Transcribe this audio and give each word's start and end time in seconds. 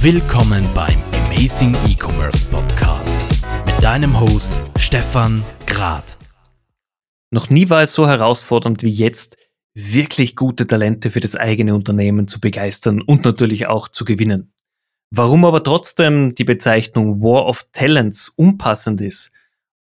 Willkommen 0.00 0.64
beim 0.74 0.98
Amazing 1.26 1.74
E-Commerce 1.88 2.46
Podcast 2.46 3.16
mit 3.66 3.82
deinem 3.82 4.20
Host 4.20 4.52
Stefan 4.78 5.42
Grad. 5.66 6.18
Noch 7.30 7.50
nie 7.50 7.70
war 7.70 7.82
es 7.82 7.94
so 7.94 8.06
herausfordernd 8.06 8.82
wie 8.82 8.90
jetzt, 8.90 9.36
wirklich 9.74 10.36
gute 10.36 10.66
Talente 10.66 11.10
für 11.10 11.20
das 11.20 11.34
eigene 11.34 11.74
Unternehmen 11.74 12.28
zu 12.28 12.40
begeistern 12.40 13.00
und 13.00 13.24
natürlich 13.24 13.66
auch 13.66 13.88
zu 13.88 14.04
gewinnen. 14.04 14.52
Warum 15.10 15.44
aber 15.44 15.64
trotzdem 15.64 16.34
die 16.34 16.44
Bezeichnung 16.44 17.22
War 17.22 17.46
of 17.46 17.66
Talents 17.72 18.28
unpassend 18.28 19.00
ist 19.00 19.32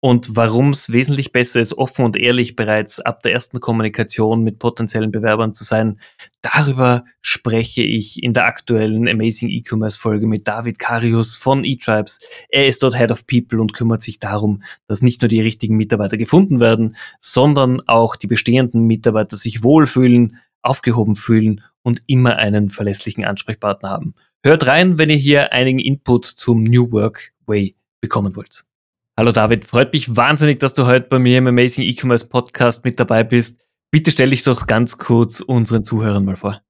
und 0.05 0.37
warum 0.37 0.69
es 0.69 0.93
wesentlich 0.93 1.33
besser 1.33 1.63
ist, 1.63 1.79
offen 1.79 2.05
und 2.05 2.15
ehrlich 2.15 2.57
bereits 2.57 3.01
ab 3.01 3.23
der 3.23 3.33
ersten 3.33 3.59
Kommunikation 3.59 4.43
mit 4.43 4.59
potenziellen 4.59 5.11
Bewerbern 5.11 5.55
zu 5.55 5.65
sein. 5.65 5.99
Darüber 6.43 7.07
spreche 7.23 7.83
ich 7.83 8.23
in 8.23 8.35
der 8.35 8.45
aktuellen 8.45 9.09
Amazing 9.09 9.49
E-Commerce 9.49 9.99
Folge 9.99 10.27
mit 10.27 10.47
David 10.47 10.79
Karius 10.79 11.39
von 11.39 11.65
eTribes. 11.65 12.21
Er 12.51 12.67
ist 12.67 12.83
dort 12.83 12.99
Head 12.99 13.13
of 13.13 13.27
People 13.27 13.63
und 13.63 13.73
kümmert 13.73 14.03
sich 14.03 14.19
darum, 14.19 14.63
dass 14.89 15.01
nicht 15.01 15.23
nur 15.23 15.31
die 15.31 15.41
richtigen 15.41 15.79
Mitarbeiter 15.79 16.19
gefunden 16.19 16.61
werden, 16.61 16.97
sondern 17.19 17.81
auch 17.87 18.15
die 18.15 18.27
bestehenden 18.27 18.83
Mitarbeiter 18.83 19.39
sich 19.39 19.63
wohlfühlen, 19.63 20.37
aufgehoben 20.61 21.15
fühlen 21.15 21.63
und 21.83 22.03
immer 22.07 22.37
einen 22.37 22.69
verlässlichen 22.69 23.25
Ansprechpartner 23.25 23.89
haben. 23.89 24.13
Hört 24.45 24.67
rein, 24.67 24.99
wenn 24.99 25.09
ihr 25.09 25.17
hier 25.17 25.55
einigen 25.55 25.79
Input 25.79 26.27
zum 26.27 26.63
New 26.63 26.93
Work 26.93 27.33
Way 27.47 27.75
bekommen 28.03 28.37
wollt. 28.37 28.67
Hallo 29.17 29.31
David, 29.31 29.65
freut 29.65 29.93
mich 29.93 30.17
wahnsinnig, 30.17 30.59
dass 30.59 30.75
du 30.75 30.87
heute 30.87 31.09
bei 31.09 31.21
mir 31.21 31.39
im 31.39 31.47
Amazing 31.47 31.85
E-Commerce 31.85 32.29
Podcast 32.29 32.85
mit 32.85 32.99
dabei 32.99 33.23
bist. 33.23 33.61
Bitte 33.93 34.11
stell 34.11 34.31
dich 34.31 34.43
doch 34.43 34.67
ganz 34.67 34.99
kurz 34.99 35.39
unseren 35.39 35.85
Zuhörern 35.85 36.25
mal 36.25 36.35
vor. 36.35 36.63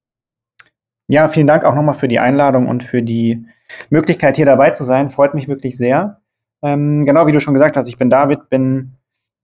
Ja, 1.07 1.27
vielen 1.27 1.47
Dank 1.47 1.63
auch 1.63 1.73
nochmal 1.73 1.95
für 1.95 2.07
die 2.07 2.19
Einladung 2.19 2.67
und 2.67 2.83
für 2.83 3.01
die 3.01 3.47
Möglichkeit, 3.89 4.35
hier 4.35 4.45
dabei 4.45 4.69
zu 4.69 4.83
sein. 4.83 5.09
Freut 5.09 5.33
mich 5.33 5.47
wirklich 5.47 5.75
sehr. 5.75 6.21
Ähm, 6.61 7.03
genau 7.03 7.25
wie 7.25 7.31
du 7.31 7.41
schon 7.41 7.55
gesagt 7.55 7.77
hast, 7.77 7.87
ich 7.87 7.97
bin 7.97 8.11
David, 8.11 8.47
bin 8.49 8.91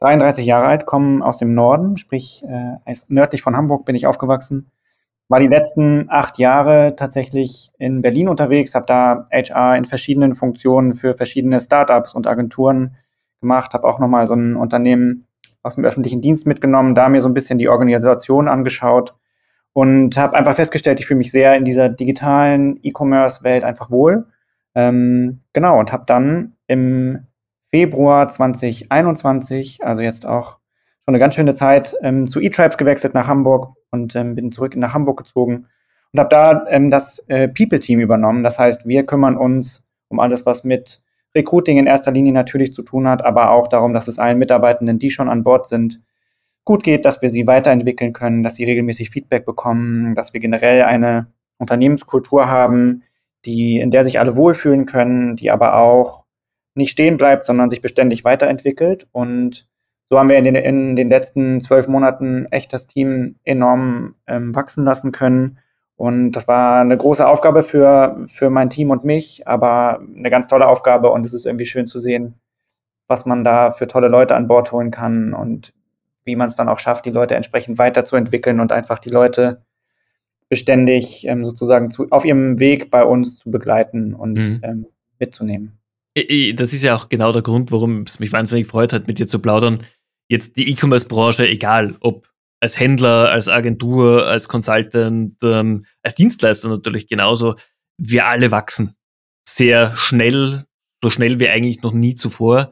33 0.01 0.45
Jahre 0.45 0.67
alt, 0.67 0.85
komme 0.85 1.25
aus 1.25 1.39
dem 1.39 1.55
Norden, 1.55 1.97
sprich 1.97 2.43
äh, 2.47 2.93
nördlich 3.07 3.41
von 3.41 3.57
Hamburg 3.57 3.83
bin 3.83 3.95
ich 3.95 4.05
aufgewachsen. 4.05 4.69
War 5.31 5.39
die 5.39 5.47
letzten 5.47 6.07
acht 6.09 6.39
Jahre 6.39 6.97
tatsächlich 6.97 7.71
in 7.77 8.01
Berlin 8.01 8.27
unterwegs, 8.27 8.75
habe 8.75 8.85
da 8.85 9.25
HR 9.31 9.77
in 9.77 9.85
verschiedenen 9.85 10.33
Funktionen 10.33 10.93
für 10.93 11.13
verschiedene 11.13 11.61
Startups 11.61 12.13
und 12.13 12.27
Agenturen 12.27 12.97
gemacht, 13.39 13.73
habe 13.73 13.87
auch 13.87 13.97
nochmal 13.97 14.27
so 14.27 14.33
ein 14.33 14.57
Unternehmen 14.57 15.27
aus 15.63 15.75
dem 15.75 15.85
öffentlichen 15.85 16.19
Dienst 16.19 16.45
mitgenommen, 16.45 16.95
da 16.95 17.07
mir 17.07 17.21
so 17.21 17.29
ein 17.29 17.33
bisschen 17.33 17.57
die 17.57 17.69
Organisation 17.69 18.49
angeschaut 18.49 19.15
und 19.71 20.17
habe 20.17 20.35
einfach 20.35 20.55
festgestellt, 20.55 20.99
ich 20.99 21.07
fühle 21.07 21.19
mich 21.19 21.31
sehr 21.31 21.55
in 21.55 21.63
dieser 21.63 21.87
digitalen 21.87 22.77
E-Commerce-Welt 22.83 23.63
einfach 23.63 23.89
wohl. 23.89 24.27
Ähm, 24.75 25.39
genau, 25.53 25.79
und 25.79 25.93
habe 25.93 26.03
dann 26.05 26.57
im 26.67 27.27
Februar 27.69 28.27
2021, 28.27 29.81
also 29.81 30.01
jetzt 30.01 30.25
auch 30.25 30.57
schon 31.05 31.15
eine 31.15 31.19
ganz 31.19 31.35
schöne 31.35 31.55
Zeit, 31.55 31.95
ähm, 32.01 32.27
zu 32.27 32.39
eTribes 32.39 32.77
gewechselt 32.77 33.13
nach 33.13 33.27
Hamburg, 33.27 33.75
und 33.91 34.15
ähm, 34.15 34.35
bin 34.35 34.51
zurück 34.51 34.75
nach 34.75 34.93
Hamburg 34.93 35.17
gezogen 35.17 35.67
und 36.13 36.19
habe 36.19 36.29
da 36.29 36.65
ähm, 36.69 36.89
das 36.89 37.19
äh, 37.27 37.47
People-Team 37.47 37.99
übernommen. 37.99 38.43
Das 38.43 38.57
heißt, 38.57 38.87
wir 38.87 39.05
kümmern 39.05 39.37
uns 39.37 39.83
um 40.07 40.19
alles, 40.19 40.45
was 40.45 40.63
mit 40.63 41.01
Recruiting 41.35 41.77
in 41.77 41.87
erster 41.87 42.11
Linie 42.11 42.33
natürlich 42.33 42.73
zu 42.73 42.83
tun 42.83 43.07
hat, 43.07 43.23
aber 43.23 43.51
auch 43.51 43.67
darum, 43.67 43.93
dass 43.93 44.07
es 44.07 44.19
allen 44.19 44.37
Mitarbeitenden, 44.37 44.99
die 44.99 45.11
schon 45.11 45.29
an 45.29 45.43
Bord 45.43 45.67
sind, 45.67 46.01
gut 46.65 46.83
geht, 46.83 47.05
dass 47.05 47.21
wir 47.21 47.29
sie 47.29 47.47
weiterentwickeln 47.47 48.11
können, 48.11 48.43
dass 48.43 48.55
sie 48.55 48.65
regelmäßig 48.65 49.09
Feedback 49.09 49.45
bekommen, 49.45 50.15
dass 50.15 50.33
wir 50.33 50.41
generell 50.41 50.83
eine 50.83 51.27
Unternehmenskultur 51.57 52.49
haben, 52.49 53.03
die, 53.45 53.79
in 53.79 53.91
der 53.91 54.03
sich 54.03 54.19
alle 54.19 54.35
wohlfühlen 54.35 54.85
können, 54.85 55.35
die 55.35 55.49
aber 55.51 55.75
auch 55.75 56.25
nicht 56.75 56.91
stehen 56.91 57.17
bleibt, 57.17 57.45
sondern 57.45 57.69
sich 57.69 57.81
beständig 57.81 58.23
weiterentwickelt. 58.23 59.07
Und 59.11 59.67
so 60.11 60.19
haben 60.19 60.27
wir 60.27 60.37
in 60.37 60.43
den, 60.43 60.55
in 60.55 60.95
den 60.97 61.09
letzten 61.09 61.61
zwölf 61.61 61.87
Monaten 61.87 62.45
echt 62.51 62.73
das 62.73 62.85
Team 62.85 63.37
enorm 63.45 64.15
ähm, 64.27 64.53
wachsen 64.53 64.83
lassen 64.83 65.13
können. 65.13 65.59
Und 65.95 66.33
das 66.33 66.49
war 66.49 66.81
eine 66.81 66.97
große 66.97 67.25
Aufgabe 67.25 67.63
für, 67.63 68.21
für 68.27 68.49
mein 68.49 68.69
Team 68.69 68.89
und 68.89 69.05
mich, 69.05 69.47
aber 69.47 70.01
eine 70.01 70.29
ganz 70.29 70.49
tolle 70.49 70.67
Aufgabe. 70.67 71.11
Und 71.11 71.25
es 71.25 71.31
ist 71.31 71.45
irgendwie 71.45 71.65
schön 71.65 71.87
zu 71.87 71.97
sehen, 71.97 72.33
was 73.07 73.25
man 73.25 73.45
da 73.45 73.71
für 73.71 73.87
tolle 73.87 74.09
Leute 74.09 74.35
an 74.35 74.49
Bord 74.49 74.73
holen 74.73 74.91
kann 74.91 75.33
und 75.33 75.73
wie 76.25 76.35
man 76.35 76.49
es 76.49 76.57
dann 76.57 76.67
auch 76.67 76.79
schafft, 76.79 77.05
die 77.05 77.11
Leute 77.11 77.35
entsprechend 77.35 77.77
weiterzuentwickeln 77.77 78.59
und 78.59 78.73
einfach 78.73 78.99
die 78.99 79.11
Leute 79.11 79.61
beständig 80.49 81.25
ähm, 81.25 81.45
sozusagen 81.45 81.89
zu, 81.89 82.07
auf 82.11 82.25
ihrem 82.25 82.59
Weg 82.59 82.91
bei 82.91 83.05
uns 83.05 83.37
zu 83.37 83.49
begleiten 83.49 84.13
und 84.13 84.33
mhm. 84.33 84.59
ähm, 84.61 84.85
mitzunehmen. 85.19 85.79
Das 86.55 86.73
ist 86.73 86.83
ja 86.83 86.95
auch 86.95 87.07
genau 87.07 87.31
der 87.31 87.41
Grund, 87.41 87.71
warum 87.71 88.01
es 88.01 88.19
mich 88.19 88.33
wahnsinnig 88.33 88.67
freut 88.67 88.91
hat, 88.91 89.07
mit 89.07 89.17
dir 89.17 89.27
zu 89.27 89.39
plaudern, 89.39 89.79
jetzt 90.31 90.55
die 90.55 90.69
E-Commerce-Branche, 90.71 91.45
egal 91.47 91.97
ob 91.99 92.29
als 92.61 92.79
Händler, 92.79 93.29
als 93.31 93.49
Agentur, 93.49 94.27
als 94.27 94.47
Consultant, 94.47 95.35
ähm, 95.43 95.85
als 96.03 96.15
Dienstleister 96.15 96.69
natürlich 96.69 97.07
genauso, 97.07 97.55
wir 97.97 98.27
alle 98.27 98.49
wachsen 98.49 98.95
sehr 99.47 99.93
schnell, 99.95 100.65
so 101.03 101.09
schnell 101.09 101.39
wie 101.39 101.49
eigentlich 101.49 101.81
noch 101.81 101.93
nie 101.93 102.15
zuvor. 102.15 102.71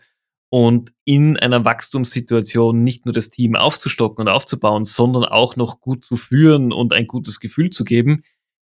Und 0.51 0.93
in 1.05 1.37
einer 1.37 1.65
Wachstumssituation 1.65 2.81
nicht 2.81 3.05
nur 3.05 3.13
das 3.13 3.29
Team 3.29 3.55
aufzustocken 3.55 4.21
und 4.21 4.29
aufzubauen, 4.29 4.85
sondern 4.85 5.25
auch 5.25 5.55
noch 5.55 5.79
gut 5.79 6.05
zu 6.05 6.15
führen 6.15 6.71
und 6.71 6.93
ein 6.93 7.05
gutes 7.05 7.39
Gefühl 7.39 7.69
zu 7.69 7.83
geben. 7.83 8.23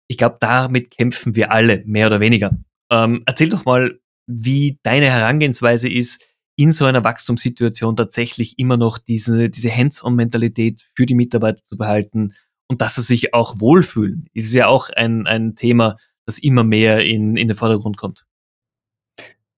Ich 0.09 0.17
glaube, 0.17 0.39
damit 0.41 0.91
kämpfen 0.91 1.37
wir 1.37 1.53
alle, 1.53 1.85
mehr 1.85 2.09
oder 2.09 2.19
weniger. 2.19 2.57
Ähm, 2.91 3.23
erzähl 3.27 3.51
doch 3.51 3.65
mal, 3.65 4.01
wie 4.27 4.81
deine 4.83 5.11
Herangehensweise 5.11 5.89
ist, 5.89 6.25
in 6.59 6.73
so 6.73 6.87
einer 6.87 7.05
Wachstumssituation 7.05 7.95
tatsächlich 7.95 8.59
immer 8.59 8.77
noch 8.77 8.99
diese, 8.99 9.49
diese 9.49 9.71
Hands-on-Mentalität 9.71 10.89
für 10.93 11.07
die 11.07 11.15
Mitarbeiter 11.15 11.63
zu 11.63 11.79
behalten 11.79 12.35
und 12.67 12.83
dass 12.83 12.97
sie 12.97 13.03
sich 13.03 13.33
auch 13.33 13.61
wohlfühlen. 13.61 14.29
Ist 14.35 14.53
ja 14.53 14.67
auch 14.67 14.91
ein, 14.91 15.29
ein 15.29 15.55
Thema, 15.55 15.95
das 16.27 16.41
immer 16.41 16.65
mehr 16.65 17.07
in, 17.07 17.37
in 17.37 17.47
den 17.47 17.57
Vordergrund 17.57 17.97
kommt. 17.97 18.27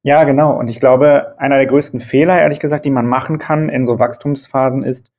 Ja, 0.02 0.24
genau. 0.24 0.58
Und 0.58 0.68
ich 0.68 0.78
glaube, 0.78 1.34
einer 1.38 1.56
der 1.56 1.66
größten 1.66 2.00
Fehler, 2.00 2.38
ehrlich 2.38 2.60
gesagt, 2.60 2.84
die 2.84 2.90
man 2.90 3.06
machen 3.06 3.38
kann 3.38 3.70
in 3.70 3.86
so 3.86 3.98
Wachstumsphasen 3.98 4.82
ist, 4.82 5.10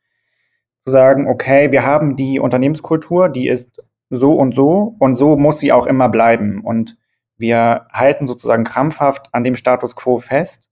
zu 0.85 0.91
sagen, 0.91 1.27
okay, 1.27 1.71
wir 1.71 1.83
haben 1.83 2.15
die 2.15 2.39
Unternehmenskultur, 2.39 3.27
die 3.27 3.47
ist 3.47 3.81
so 4.11 4.33
und 4.33 4.53
so 4.53 4.95
und 4.99 5.15
so 5.15 5.35
muss 5.35 5.57
sie 5.57 5.71
auch 5.71 5.87
immer 5.87 6.09
bleiben. 6.09 6.63
Und 6.63 6.95
wir 7.37 7.87
halten 7.91 8.27
sozusagen 8.27 8.65
krampfhaft 8.65 9.33
an 9.33 9.43
dem 9.43 9.55
Status 9.55 9.95
quo 9.95 10.19
fest 10.19 10.70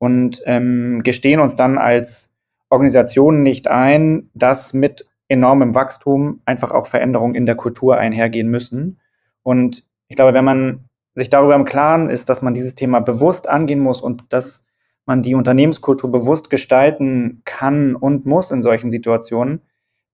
und 0.00 0.42
ähm, 0.46 1.02
gestehen 1.04 1.40
uns 1.40 1.56
dann 1.56 1.76
als 1.76 2.30
Organisation 2.70 3.42
nicht 3.42 3.68
ein, 3.68 4.30
dass 4.32 4.72
mit 4.72 5.04
enormem 5.28 5.74
Wachstum 5.74 6.40
einfach 6.46 6.72
auch 6.72 6.86
Veränderungen 6.86 7.34
in 7.34 7.44
der 7.44 7.54
Kultur 7.54 7.98
einhergehen 7.98 8.48
müssen. 8.48 8.98
Und 9.42 9.86
ich 10.08 10.16
glaube, 10.16 10.32
wenn 10.32 10.44
man 10.44 10.86
sich 11.14 11.28
darüber 11.28 11.54
im 11.54 11.66
Klaren 11.66 12.08
ist, 12.08 12.30
dass 12.30 12.40
man 12.40 12.54
dieses 12.54 12.74
Thema 12.74 13.00
bewusst 13.00 13.48
angehen 13.48 13.80
muss 13.80 14.00
und 14.00 14.24
dass 14.32 14.64
man 15.04 15.20
die 15.20 15.34
Unternehmenskultur 15.34 16.10
bewusst 16.10 16.48
gestalten 16.48 17.42
kann 17.44 17.94
und 17.94 18.24
muss 18.24 18.50
in 18.50 18.62
solchen 18.62 18.90
Situationen, 18.90 19.60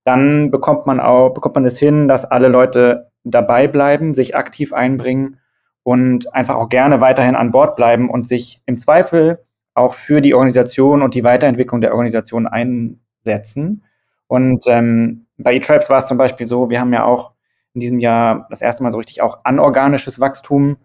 dann 0.05 0.51
bekommt 0.51 0.87
man 0.87 0.99
auch, 0.99 1.31
bekommt 1.31 1.55
man 1.55 1.65
es 1.65 1.79
hin, 1.79 2.09
dass 2.09 2.25
alle 2.25 2.49
Leute 2.49 3.13
dabei 3.23 3.69
bleiben, 3.69 4.15
sich 4.15 4.35
aktiv 4.35 4.73
einbringen 4.73 5.39
und 5.85 6.35
einfach 6.35 6.57
auch 6.57 6.69
gerne 6.69 7.01
weiterhin 7.01 7.37
an 7.37 7.53
Bord 7.53 7.77
bleiben 7.77 8.11
und 8.11 8.27
sich 8.27 8.61
im 8.67 8.79
Zweifel 8.79 9.46
auch 9.77 9.95
für 9.95 10.21
die 10.21 10.35
Organisation 10.35 11.03
und 11.03 11.15
die 11.15 11.25
Weiterentwicklung 11.25 11.81
der 11.81 11.93
Organisation 11.93 12.47
einsetzen. 12.47 13.85
Und 14.27 14.65
ähm, 14.67 15.27
bei 15.37 15.55
eTribes 15.55 15.91
war 15.91 15.99
es 15.99 16.07
zum 16.07 16.19
Beispiel 16.19 16.47
so, 16.47 16.71
wir 16.71 16.81
haben 16.81 16.93
ja 16.93 17.05
auch 17.05 17.33
in 17.75 17.81
diesem 17.81 17.99
Jahr 17.99 18.47
das 18.49 18.63
erste 18.63 18.83
Mal 18.83 18.91
so 18.91 18.99
richtig 18.99 19.21
auch 19.21 19.45
anorganisches 19.45 20.19
Wachstum 20.19 20.79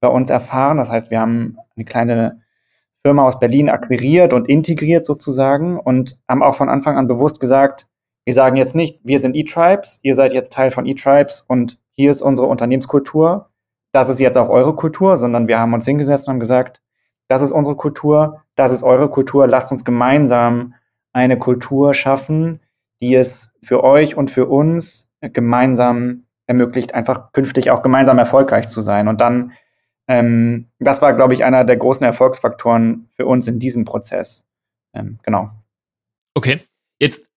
bei 0.00 0.08
uns 0.08 0.28
erfahren. 0.28 0.76
Das 0.76 0.90
heißt, 0.90 1.10
wir 1.10 1.20
haben 1.20 1.56
eine 1.74 1.86
kleine 1.86 2.42
Firma 3.04 3.24
aus 3.24 3.38
Berlin 3.38 3.70
akquiriert 3.70 4.34
und 4.34 4.46
integriert 4.46 5.04
sozusagen 5.04 5.78
und 5.78 6.18
haben 6.28 6.42
auch 6.42 6.54
von 6.54 6.68
Anfang 6.68 6.98
an 6.98 7.06
bewusst 7.06 7.40
gesagt, 7.40 7.86
wir 8.26 8.34
sagen 8.34 8.56
jetzt 8.56 8.74
nicht, 8.74 9.00
wir 9.04 9.18
sind 9.18 9.36
eTribes, 9.36 10.00
ihr 10.02 10.14
seid 10.14 10.32
jetzt 10.32 10.52
Teil 10.52 10.70
von 10.70 10.86
eTribes 10.86 11.44
und 11.46 11.78
hier 11.92 12.10
ist 12.10 12.22
unsere 12.22 12.48
Unternehmenskultur, 12.48 13.50
das 13.92 14.08
ist 14.08 14.20
jetzt 14.20 14.36
auch 14.36 14.48
eure 14.48 14.74
Kultur, 14.74 15.16
sondern 15.16 15.48
wir 15.48 15.58
haben 15.58 15.72
uns 15.72 15.84
hingesetzt 15.84 16.26
und 16.26 16.32
haben 16.32 16.40
gesagt, 16.40 16.82
das 17.28 17.42
ist 17.42 17.52
unsere 17.52 17.76
Kultur, 17.76 18.42
das 18.54 18.72
ist 18.72 18.82
eure 18.82 19.08
Kultur, 19.08 19.46
lasst 19.46 19.72
uns 19.72 19.84
gemeinsam 19.84 20.74
eine 21.12 21.38
Kultur 21.38 21.94
schaffen, 21.94 22.60
die 23.02 23.14
es 23.14 23.52
für 23.62 23.84
euch 23.84 24.16
und 24.16 24.30
für 24.30 24.46
uns 24.46 25.08
gemeinsam 25.20 26.24
ermöglicht, 26.46 26.94
einfach 26.94 27.32
künftig 27.32 27.70
auch 27.70 27.82
gemeinsam 27.82 28.18
erfolgreich 28.18 28.68
zu 28.68 28.80
sein. 28.80 29.08
Und 29.08 29.20
dann, 29.20 29.52
ähm, 30.08 30.70
das 30.78 31.00
war, 31.00 31.14
glaube 31.14 31.34
ich, 31.34 31.44
einer 31.44 31.64
der 31.64 31.76
großen 31.76 32.04
Erfolgsfaktoren 32.04 33.08
für 33.16 33.26
uns 33.26 33.46
in 33.46 33.58
diesem 33.58 33.84
Prozess. 33.84 34.44
Ähm, 34.92 35.18
genau. 35.22 35.50
Okay, 36.34 36.60
jetzt 37.00 37.30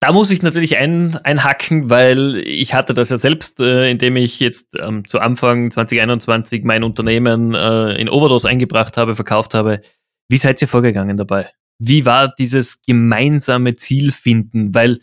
Da 0.00 0.12
muss 0.12 0.30
ich 0.30 0.42
natürlich 0.42 0.78
ein, 0.78 1.16
einhacken, 1.16 1.90
weil 1.90 2.38
ich 2.38 2.72
hatte 2.72 2.94
das 2.94 3.10
ja 3.10 3.18
selbst, 3.18 3.60
äh, 3.60 3.90
indem 3.90 4.16
ich 4.16 4.40
jetzt 4.40 4.68
ähm, 4.80 5.06
zu 5.06 5.20
Anfang 5.20 5.70
2021 5.70 6.64
mein 6.64 6.84
Unternehmen 6.84 7.54
äh, 7.54 7.92
in 8.00 8.08
Overdose 8.08 8.48
eingebracht 8.48 8.96
habe, 8.96 9.14
verkauft 9.14 9.52
habe. 9.52 9.82
Wie 10.30 10.38
seid 10.38 10.62
ihr 10.62 10.68
vorgegangen 10.68 11.18
dabei? 11.18 11.50
Wie 11.78 12.06
war 12.06 12.32
dieses 12.34 12.80
gemeinsame 12.80 13.76
Ziel 13.76 14.10
finden? 14.10 14.74
Weil 14.74 15.00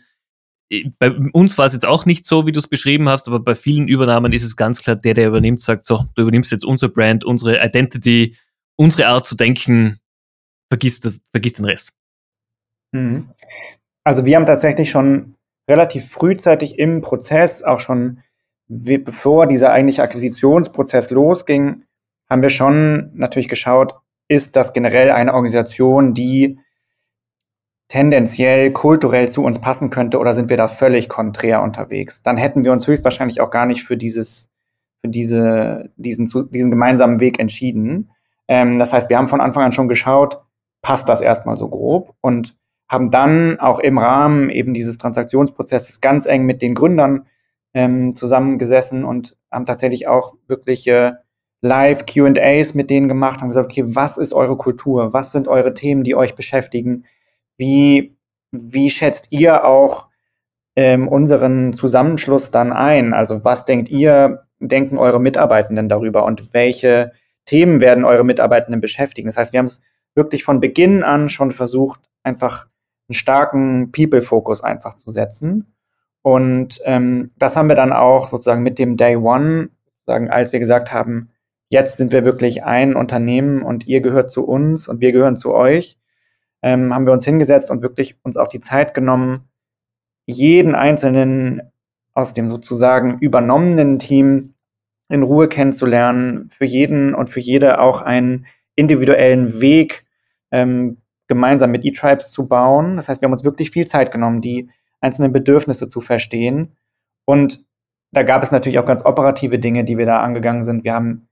äh, 0.68 0.90
bei 0.98 1.12
uns 1.32 1.58
war 1.58 1.66
es 1.66 1.74
jetzt 1.74 1.86
auch 1.86 2.04
nicht 2.04 2.24
so, 2.24 2.46
wie 2.46 2.52
du 2.52 2.58
es 2.58 2.66
beschrieben 2.66 3.08
hast, 3.08 3.28
aber 3.28 3.38
bei 3.38 3.54
vielen 3.54 3.86
Übernahmen 3.86 4.32
ist 4.32 4.42
es 4.42 4.56
ganz 4.56 4.82
klar, 4.82 4.96
der, 4.96 5.14
der 5.14 5.28
übernimmt, 5.28 5.60
sagt 5.60 5.84
so, 5.84 6.06
du 6.16 6.22
übernimmst 6.22 6.50
jetzt 6.50 6.64
unser 6.64 6.88
Brand, 6.88 7.22
unsere 7.22 7.64
Identity, 7.64 8.36
unsere 8.74 9.06
Art 9.06 9.26
zu 9.26 9.36
denken, 9.36 10.00
vergiss, 10.72 10.98
das, 10.98 11.20
vergiss 11.32 11.52
den 11.52 11.66
Rest. 11.66 11.92
Mhm. 12.92 13.30
Also 14.08 14.24
wir 14.24 14.36
haben 14.36 14.46
tatsächlich 14.46 14.90
schon 14.90 15.34
relativ 15.68 16.10
frühzeitig 16.10 16.78
im 16.78 17.02
Prozess, 17.02 17.62
auch 17.62 17.78
schon 17.78 18.22
bevor 18.66 19.46
dieser 19.46 19.70
eigentliche 19.70 20.02
Akquisitionsprozess 20.02 21.10
losging, 21.10 21.84
haben 22.30 22.40
wir 22.40 22.48
schon 22.48 23.10
natürlich 23.12 23.50
geschaut, 23.50 23.96
ist 24.26 24.56
das 24.56 24.72
generell 24.72 25.10
eine 25.10 25.34
Organisation, 25.34 26.14
die 26.14 26.58
tendenziell 27.88 28.72
kulturell 28.72 29.28
zu 29.30 29.44
uns 29.44 29.60
passen 29.60 29.90
könnte 29.90 30.18
oder 30.18 30.32
sind 30.32 30.48
wir 30.48 30.56
da 30.56 30.68
völlig 30.68 31.10
konträr 31.10 31.62
unterwegs? 31.62 32.22
Dann 32.22 32.38
hätten 32.38 32.64
wir 32.64 32.72
uns 32.72 32.86
höchstwahrscheinlich 32.86 33.42
auch 33.42 33.50
gar 33.50 33.66
nicht 33.66 33.84
für 33.84 33.98
dieses, 33.98 34.48
für 35.02 35.10
diese, 35.10 35.90
diesen, 35.96 36.48
diesen 36.48 36.70
gemeinsamen 36.70 37.20
Weg 37.20 37.38
entschieden. 37.38 38.10
Ähm, 38.48 38.78
das 38.78 38.94
heißt, 38.94 39.10
wir 39.10 39.18
haben 39.18 39.28
von 39.28 39.42
Anfang 39.42 39.64
an 39.64 39.72
schon 39.72 39.88
geschaut, 39.88 40.40
passt 40.80 41.10
das 41.10 41.20
erstmal 41.20 41.58
so 41.58 41.68
grob 41.68 42.14
und 42.22 42.57
haben 42.88 43.10
dann 43.10 43.60
auch 43.60 43.78
im 43.78 43.98
Rahmen 43.98 44.50
eben 44.50 44.72
dieses 44.72 44.98
Transaktionsprozesses 44.98 46.00
ganz 46.00 46.26
eng 46.26 46.44
mit 46.46 46.62
den 46.62 46.74
Gründern 46.74 47.26
ähm, 47.74 48.14
zusammengesessen 48.14 49.04
und 49.04 49.36
haben 49.50 49.66
tatsächlich 49.66 50.08
auch 50.08 50.34
wirkliche 50.46 51.18
Live 51.60 52.06
QAs 52.06 52.74
mit 52.74 52.88
denen 52.88 53.08
gemacht, 53.08 53.40
haben 53.40 53.48
gesagt, 53.48 53.70
okay, 53.70 53.84
was 53.86 54.16
ist 54.16 54.32
eure 54.32 54.56
Kultur? 54.56 55.12
Was 55.12 55.32
sind 55.32 55.48
eure 55.48 55.74
Themen, 55.74 56.04
die 56.04 56.14
euch 56.14 56.34
beschäftigen? 56.34 57.04
Wie, 57.56 58.16
wie 58.52 58.90
schätzt 58.90 59.26
ihr 59.30 59.64
auch 59.64 60.06
ähm, 60.76 61.08
unseren 61.08 61.72
Zusammenschluss 61.72 62.50
dann 62.50 62.72
ein? 62.72 63.12
Also 63.12 63.44
was 63.44 63.64
denkt 63.64 63.88
ihr, 63.88 64.44
denken 64.60 64.98
eure 64.98 65.20
Mitarbeitenden 65.20 65.88
darüber 65.88 66.24
und 66.24 66.54
welche 66.54 67.12
Themen 67.44 67.80
werden 67.80 68.04
eure 68.04 68.24
Mitarbeitenden 68.24 68.80
beschäftigen? 68.80 69.26
Das 69.26 69.36
heißt, 69.36 69.52
wir 69.52 69.58
haben 69.58 69.66
es 69.66 69.80
wirklich 70.14 70.44
von 70.44 70.60
Beginn 70.60 71.02
an 71.02 71.28
schon 71.28 71.50
versucht, 71.50 72.08
einfach 72.22 72.66
einen 73.08 73.14
starken 73.14 73.92
People-Fokus 73.92 74.62
einfach 74.62 74.94
zu 74.94 75.10
setzen. 75.10 75.74
Und 76.22 76.80
ähm, 76.84 77.28
das 77.38 77.56
haben 77.56 77.68
wir 77.68 77.76
dann 77.76 77.92
auch 77.92 78.28
sozusagen 78.28 78.62
mit 78.62 78.78
dem 78.78 78.96
Day 78.96 79.16
One, 79.16 79.70
sozusagen, 79.96 80.30
als 80.30 80.52
wir 80.52 80.60
gesagt 80.60 80.92
haben, 80.92 81.30
jetzt 81.70 81.96
sind 81.96 82.12
wir 82.12 82.24
wirklich 82.24 82.64
ein 82.64 82.94
Unternehmen 82.96 83.62
und 83.62 83.86
ihr 83.86 84.00
gehört 84.00 84.30
zu 84.30 84.44
uns 84.46 84.88
und 84.88 85.00
wir 85.00 85.12
gehören 85.12 85.36
zu 85.36 85.54
euch, 85.54 85.98
ähm, 86.62 86.94
haben 86.94 87.06
wir 87.06 87.12
uns 87.12 87.24
hingesetzt 87.24 87.70
und 87.70 87.82
wirklich 87.82 88.18
uns 88.22 88.36
auch 88.36 88.48
die 88.48 88.60
Zeit 88.60 88.94
genommen, 88.94 89.44
jeden 90.26 90.74
einzelnen 90.74 91.62
aus 92.14 92.32
dem 92.32 92.46
sozusagen 92.46 93.18
übernommenen 93.20 93.98
Team 93.98 94.54
in 95.08 95.22
Ruhe 95.22 95.48
kennenzulernen, 95.48 96.50
für 96.50 96.64
jeden 96.64 97.14
und 97.14 97.30
für 97.30 97.40
jede 97.40 97.80
auch 97.80 98.02
einen 98.02 98.46
individuellen 98.74 99.60
Weg 99.60 100.04
ähm, 100.50 100.98
gemeinsam 101.28 101.70
mit 101.70 101.84
E-Tribes 101.84 102.32
zu 102.32 102.48
bauen. 102.48 102.96
Das 102.96 103.08
heißt, 103.08 103.20
wir 103.20 103.26
haben 103.26 103.32
uns 103.32 103.44
wirklich 103.44 103.70
viel 103.70 103.86
Zeit 103.86 104.10
genommen, 104.10 104.40
die 104.40 104.70
einzelnen 105.00 105.32
Bedürfnisse 105.32 105.88
zu 105.88 106.00
verstehen. 106.00 106.76
Und 107.24 107.64
da 108.10 108.22
gab 108.22 108.42
es 108.42 108.50
natürlich 108.50 108.78
auch 108.78 108.86
ganz 108.86 109.04
operative 109.04 109.58
Dinge, 109.58 109.84
die 109.84 109.98
wir 109.98 110.06
da 110.06 110.20
angegangen 110.20 110.62
sind. 110.62 110.84
Wir 110.84 110.94
haben 110.94 111.28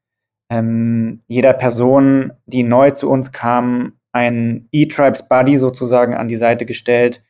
ähm, 0.51 1.21
jeder 1.27 1.55
Person, 1.55 2.33
die 2.45 2.63
neu 2.63 2.91
zu 2.91 3.11
uns 3.11 3.33
kam, 3.33 3.95
einen 4.13 4.69
E-Tribes 4.73 5.29
Buddy 5.29 5.57
sozusagen 5.57 6.15
an 6.15 6.29
die 6.29 6.37
Seite 6.37 6.67
gestellt. 6.67 7.23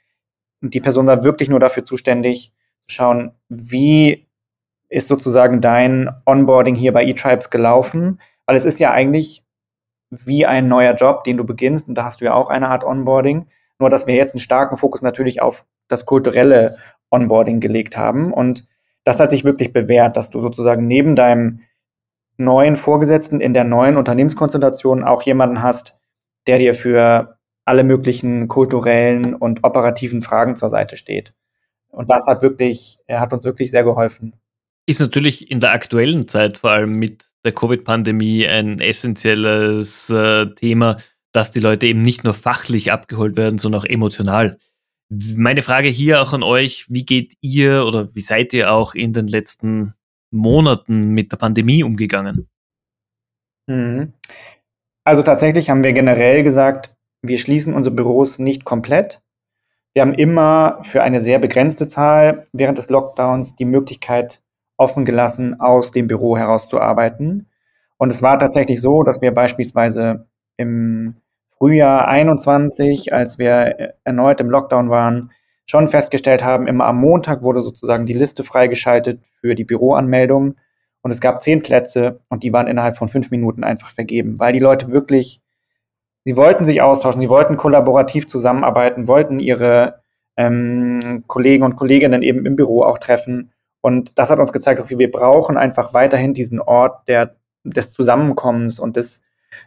Und 0.60 0.74
die 0.74 0.80
Person 0.80 1.06
war 1.06 1.24
wirklich 1.24 1.48
nur 1.48 1.60
dafür 1.60 1.84
zuständig, 1.84 2.52
zu 2.88 2.96
schauen, 2.96 3.32
wie 3.48 4.26
ist 4.88 5.08
sozusagen 5.08 5.60
dein 5.60 6.10
Onboarding 6.26 6.74
hier 6.74 6.92
bei 6.92 7.04
E-Tribes 7.04 7.50
gelaufen. 7.50 8.20
Weil 8.46 8.56
es 8.56 8.64
ist 8.64 8.78
ja 8.78 8.92
eigentlich 8.92 9.45
wie 10.10 10.46
ein 10.46 10.68
neuer 10.68 10.94
Job, 10.94 11.24
den 11.24 11.36
du 11.36 11.44
beginnst. 11.44 11.88
Und 11.88 11.94
da 11.96 12.04
hast 12.04 12.20
du 12.20 12.24
ja 12.24 12.34
auch 12.34 12.48
eine 12.48 12.68
Art 12.68 12.84
Onboarding. 12.84 13.46
Nur, 13.78 13.90
dass 13.90 14.06
wir 14.06 14.14
jetzt 14.14 14.34
einen 14.34 14.40
starken 14.40 14.76
Fokus 14.76 15.02
natürlich 15.02 15.42
auf 15.42 15.66
das 15.88 16.06
kulturelle 16.06 16.76
Onboarding 17.10 17.60
gelegt 17.60 17.96
haben. 17.96 18.32
Und 18.32 18.66
das 19.04 19.20
hat 19.20 19.30
sich 19.30 19.44
wirklich 19.44 19.72
bewährt, 19.72 20.16
dass 20.16 20.30
du 20.30 20.40
sozusagen 20.40 20.86
neben 20.86 21.14
deinem 21.14 21.60
neuen 22.38 22.76
Vorgesetzten 22.76 23.40
in 23.40 23.54
der 23.54 23.64
neuen 23.64 23.96
Unternehmenskonstellation 23.96 25.04
auch 25.04 25.22
jemanden 25.22 25.62
hast, 25.62 25.96
der 26.46 26.58
dir 26.58 26.74
für 26.74 27.38
alle 27.64 27.84
möglichen 27.84 28.48
kulturellen 28.48 29.34
und 29.34 29.64
operativen 29.64 30.22
Fragen 30.22 30.56
zur 30.56 30.68
Seite 30.68 30.96
steht. 30.96 31.34
Und 31.88 32.10
das 32.10 32.26
hat 32.26 32.42
wirklich, 32.42 32.98
er 33.06 33.20
hat 33.20 33.32
uns 33.32 33.44
wirklich 33.44 33.70
sehr 33.70 33.84
geholfen. 33.84 34.34
Ist 34.86 35.00
natürlich 35.00 35.50
in 35.50 35.60
der 35.60 35.72
aktuellen 35.72 36.28
Zeit 36.28 36.58
vor 36.58 36.70
allem 36.70 36.94
mit 36.94 37.24
der 37.46 37.54
Covid-Pandemie 37.54 38.46
ein 38.46 38.80
essentielles 38.80 40.10
äh, 40.10 40.46
Thema, 40.54 40.98
dass 41.32 41.50
die 41.50 41.60
Leute 41.60 41.86
eben 41.86 42.02
nicht 42.02 42.24
nur 42.24 42.34
fachlich 42.34 42.92
abgeholt 42.92 43.36
werden, 43.36 43.58
sondern 43.58 43.80
auch 43.80 43.86
emotional. 43.86 44.58
Meine 45.08 45.62
Frage 45.62 45.88
hier 45.88 46.20
auch 46.20 46.32
an 46.32 46.42
euch, 46.42 46.86
wie 46.88 47.06
geht 47.06 47.34
ihr 47.40 47.86
oder 47.86 48.14
wie 48.14 48.22
seid 48.22 48.52
ihr 48.52 48.72
auch 48.72 48.94
in 48.94 49.12
den 49.12 49.28
letzten 49.28 49.94
Monaten 50.30 51.10
mit 51.10 51.32
der 51.32 51.36
Pandemie 51.36 51.82
umgegangen? 51.82 52.48
Mhm. 53.68 54.12
Also 55.04 55.22
tatsächlich 55.22 55.70
haben 55.70 55.84
wir 55.84 55.92
generell 55.92 56.42
gesagt, 56.42 56.96
wir 57.22 57.38
schließen 57.38 57.74
unsere 57.74 57.94
Büros 57.94 58.38
nicht 58.38 58.64
komplett. 58.64 59.22
Wir 59.94 60.02
haben 60.02 60.14
immer 60.14 60.80
für 60.82 61.02
eine 61.02 61.20
sehr 61.20 61.38
begrenzte 61.38 61.86
Zahl 61.86 62.44
während 62.52 62.78
des 62.78 62.90
Lockdowns 62.90 63.54
die 63.54 63.64
Möglichkeit 63.64 64.42
offen 64.76 65.04
gelassen, 65.04 65.60
aus 65.60 65.90
dem 65.90 66.06
Büro 66.06 66.36
herauszuarbeiten. 66.36 67.48
Und 67.98 68.10
es 68.10 68.22
war 68.22 68.38
tatsächlich 68.38 68.80
so, 68.80 69.02
dass 69.02 69.20
wir 69.22 69.32
beispielsweise 69.32 70.26
im 70.56 71.16
Frühjahr 71.58 72.08
21, 72.08 73.12
als 73.14 73.38
wir 73.38 73.94
erneut 74.04 74.40
im 74.40 74.50
Lockdown 74.50 74.90
waren, 74.90 75.30
schon 75.64 75.88
festgestellt 75.88 76.44
haben, 76.44 76.66
immer 76.66 76.84
am 76.86 77.00
Montag 77.00 77.42
wurde 77.42 77.62
sozusagen 77.62 78.06
die 78.06 78.12
Liste 78.12 78.44
freigeschaltet 78.44 79.26
für 79.40 79.54
die 79.54 79.64
Büroanmeldung. 79.64 80.56
Und 81.02 81.10
es 81.10 81.20
gab 81.20 81.42
zehn 81.42 81.62
Plätze 81.62 82.20
und 82.28 82.42
die 82.42 82.52
waren 82.52 82.66
innerhalb 82.66 82.96
von 82.96 83.08
fünf 83.08 83.30
Minuten 83.30 83.64
einfach 83.64 83.90
vergeben, 83.90 84.38
weil 84.38 84.52
die 84.52 84.58
Leute 84.58 84.92
wirklich, 84.92 85.40
sie 86.24 86.36
wollten 86.36 86.64
sich 86.64 86.82
austauschen, 86.82 87.20
sie 87.20 87.28
wollten 87.28 87.56
kollaborativ 87.56 88.26
zusammenarbeiten, 88.26 89.08
wollten 89.08 89.38
ihre 89.38 90.00
ähm, 90.36 91.24
Kollegen 91.26 91.64
und 91.64 91.76
Kolleginnen 91.76 92.22
eben 92.22 92.44
im 92.44 92.56
Büro 92.56 92.82
auch 92.82 92.98
treffen. 92.98 93.52
Und 93.86 94.18
das 94.18 94.30
hat 94.30 94.40
uns 94.40 94.52
gezeigt, 94.52 94.80
okay, 94.80 94.98
wir 94.98 95.12
brauchen 95.12 95.56
einfach 95.56 95.94
weiterhin 95.94 96.34
diesen 96.34 96.60
Ort 96.60 97.06
der, 97.06 97.36
des 97.62 97.92
Zusammenkommens 97.92 98.80
und 98.80 98.96
des, 98.96 99.22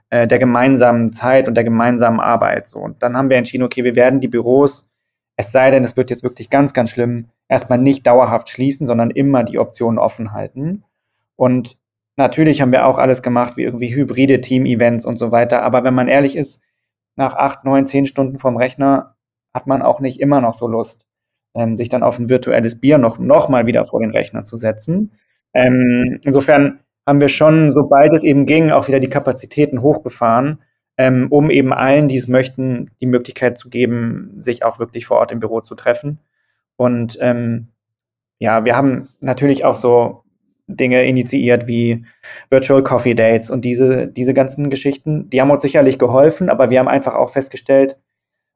äh, 0.09 0.27
der 0.27 0.39
gemeinsamen 0.39 1.13
Zeit 1.13 1.47
und 1.47 1.55
der 1.55 1.63
gemeinsamen 1.63 2.19
Arbeit. 2.19 2.67
So. 2.67 2.79
Und 2.79 3.01
dann 3.01 3.15
haben 3.15 3.29
wir 3.29 3.37
entschieden, 3.37 3.63
okay, 3.63 3.85
wir 3.85 3.95
werden 3.95 4.19
die 4.19 4.27
Büros, 4.27 4.89
es 5.37 5.53
sei 5.53 5.71
denn, 5.71 5.85
es 5.85 5.95
wird 5.95 6.09
jetzt 6.09 6.23
wirklich 6.23 6.49
ganz, 6.49 6.73
ganz 6.73 6.89
schlimm, 6.89 7.29
erstmal 7.47 7.77
nicht 7.77 8.05
dauerhaft 8.05 8.49
schließen, 8.49 8.85
sondern 8.87 9.09
immer 9.09 9.45
die 9.45 9.57
Optionen 9.57 9.99
offen 9.99 10.33
halten. 10.33 10.83
Und 11.37 11.77
natürlich 12.17 12.61
haben 12.61 12.73
wir 12.73 12.87
auch 12.87 12.97
alles 12.97 13.21
gemacht, 13.21 13.55
wie 13.55 13.63
irgendwie 13.63 13.95
hybride 13.95 14.41
Team-Events 14.41 15.05
und 15.05 15.15
so 15.15 15.31
weiter. 15.31 15.63
Aber 15.63 15.85
wenn 15.85 15.93
man 15.93 16.09
ehrlich 16.09 16.35
ist, 16.35 16.59
nach 17.15 17.37
acht, 17.37 17.63
neun, 17.63 17.87
zehn 17.87 18.05
Stunden 18.05 18.37
vorm 18.37 18.57
Rechner 18.57 19.15
hat 19.53 19.65
man 19.65 19.81
auch 19.81 20.01
nicht 20.01 20.19
immer 20.19 20.41
noch 20.41 20.55
so 20.55 20.67
Lust, 20.67 21.05
ähm, 21.55 21.77
sich 21.77 21.89
dann 21.89 22.03
auf 22.03 22.19
ein 22.19 22.29
virtuelles 22.29 22.79
Bier 22.79 22.97
noch, 22.97 23.19
noch 23.19 23.49
mal 23.49 23.65
wieder 23.65 23.85
vor 23.85 23.99
den 24.01 24.11
Rechner 24.11 24.43
zu 24.43 24.57
setzen. 24.57 25.11
Ähm, 25.53 26.19
insofern 26.23 26.79
haben 27.07 27.21
wir 27.21 27.27
schon, 27.27 27.71
sobald 27.71 28.13
es 28.13 28.23
eben 28.23 28.45
ging, 28.45 28.71
auch 28.71 28.87
wieder 28.87 28.99
die 28.99 29.09
Kapazitäten 29.09 29.81
hochgefahren, 29.81 30.59
ähm, 30.97 31.27
um 31.31 31.49
eben 31.49 31.73
allen, 31.73 32.07
die 32.07 32.17
es 32.17 32.27
möchten, 32.27 32.91
die 33.01 33.07
Möglichkeit 33.07 33.57
zu 33.57 33.69
geben, 33.69 34.33
sich 34.37 34.63
auch 34.63 34.79
wirklich 34.79 35.05
vor 35.05 35.17
Ort 35.17 35.31
im 35.31 35.39
Büro 35.39 35.61
zu 35.61 35.75
treffen. 35.75 36.19
Und 36.75 37.17
ähm, 37.19 37.69
ja, 38.37 38.63
wir 38.65 38.75
haben 38.75 39.07
natürlich 39.19 39.65
auch 39.65 39.75
so 39.75 40.23
Dinge 40.67 41.03
initiiert 41.05 41.67
wie 41.67 42.05
Virtual 42.49 42.83
Coffee 42.83 43.15
Dates 43.15 43.49
und 43.49 43.65
diese, 43.65 44.07
diese 44.07 44.33
ganzen 44.33 44.69
Geschichten. 44.69 45.29
Die 45.29 45.41
haben 45.41 45.49
uns 45.49 45.63
sicherlich 45.63 45.97
geholfen, 45.97 46.49
aber 46.49 46.69
wir 46.69 46.79
haben 46.79 46.87
einfach 46.87 47.15
auch 47.15 47.31
festgestellt, 47.31 47.97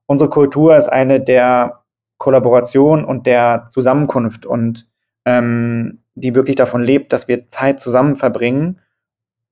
unsere 0.05 0.29
Kultur 0.29 0.75
ist 0.75 0.89
eine 0.89 1.19
der 1.19 1.82
Kollaboration 2.17 3.05
und 3.05 3.25
der 3.27 3.65
Zusammenkunft 3.69 4.45
und 4.45 4.87
ähm, 5.25 6.03
die 6.15 6.35
wirklich 6.35 6.55
davon 6.55 6.83
lebt, 6.83 7.13
dass 7.13 7.27
wir 7.27 7.47
Zeit 7.47 7.79
zusammen 7.79 8.15
verbringen 8.15 8.79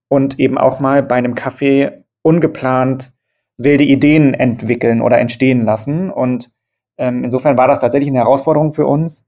und 0.07 0.39
eben 0.39 0.57
auch 0.57 0.79
mal 0.79 1.03
bei 1.03 1.15
einem 1.15 1.35
Kaffee 1.35 2.03
ungeplant 2.21 3.13
wilde 3.57 3.83
Ideen 3.83 4.33
entwickeln 4.33 5.01
oder 5.01 5.19
entstehen 5.19 5.61
lassen. 5.61 6.09
Und 6.11 6.51
Ähm, 6.97 7.23
insofern 7.23 7.57
war 7.57 7.67
das 7.67 7.79
tatsächlich 7.79 8.09
eine 8.09 8.19
Herausforderung 8.19 8.71
für 8.73 8.85
uns. 8.85 9.25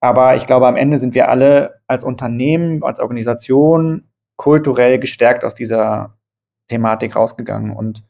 Aber 0.00 0.36
ich 0.36 0.46
glaube, 0.46 0.66
am 0.66 0.76
Ende 0.76 0.96
sind 0.96 1.14
wir 1.14 1.28
alle 1.28 1.82
als 1.86 2.02
Unternehmen, 2.02 2.82
als 2.82 2.98
Organisation 3.00 4.08
kulturell 4.36 4.98
gestärkt 4.98 5.44
aus 5.44 5.54
dieser 5.54 6.16
Thematik 6.68 7.16
rausgegangen 7.16 7.76
und 7.76 8.04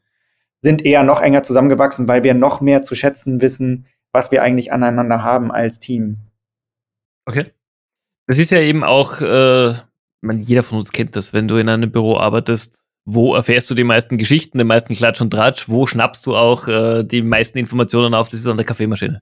sind 0.61 0.85
eher 0.85 1.03
noch 1.03 1.21
enger 1.21 1.43
zusammengewachsen, 1.43 2.07
weil 2.07 2.23
wir 2.23 2.33
noch 2.35 2.61
mehr 2.61 2.83
zu 2.83 2.95
schätzen 2.95 3.41
wissen, 3.41 3.85
was 4.13 4.31
wir 4.31 4.41
eigentlich 4.41 4.71
aneinander 4.71 5.23
haben 5.23 5.51
als 5.51 5.79
Team. 5.79 6.17
Okay. 7.25 7.51
Das 8.27 8.39
ist 8.39 8.51
ja 8.51 8.59
eben 8.59 8.83
auch, 8.83 9.21
äh, 9.21 9.73
man, 10.21 10.41
jeder 10.41 10.63
von 10.63 10.77
uns 10.77 10.91
kennt 10.91 11.15
das, 11.15 11.33
wenn 11.33 11.47
du 11.47 11.57
in 11.57 11.69
einem 11.69 11.91
Büro 11.91 12.17
arbeitest, 12.17 12.83
wo 13.05 13.35
erfährst 13.35 13.69
du 13.69 13.75
die 13.75 13.83
meisten 13.83 14.17
Geschichten, 14.17 14.57
den 14.57 14.67
meisten 14.67 14.93
Klatsch 14.93 15.21
und 15.21 15.31
Tratsch, 15.31 15.69
wo 15.69 15.87
schnappst 15.87 16.25
du 16.25 16.35
auch 16.35 16.67
äh, 16.67 17.03
die 17.03 17.21
meisten 17.21 17.57
Informationen 17.57 18.13
auf, 18.13 18.29
das 18.29 18.41
ist 18.41 18.47
an 18.47 18.57
der 18.57 18.65
Kaffeemaschine. 18.65 19.21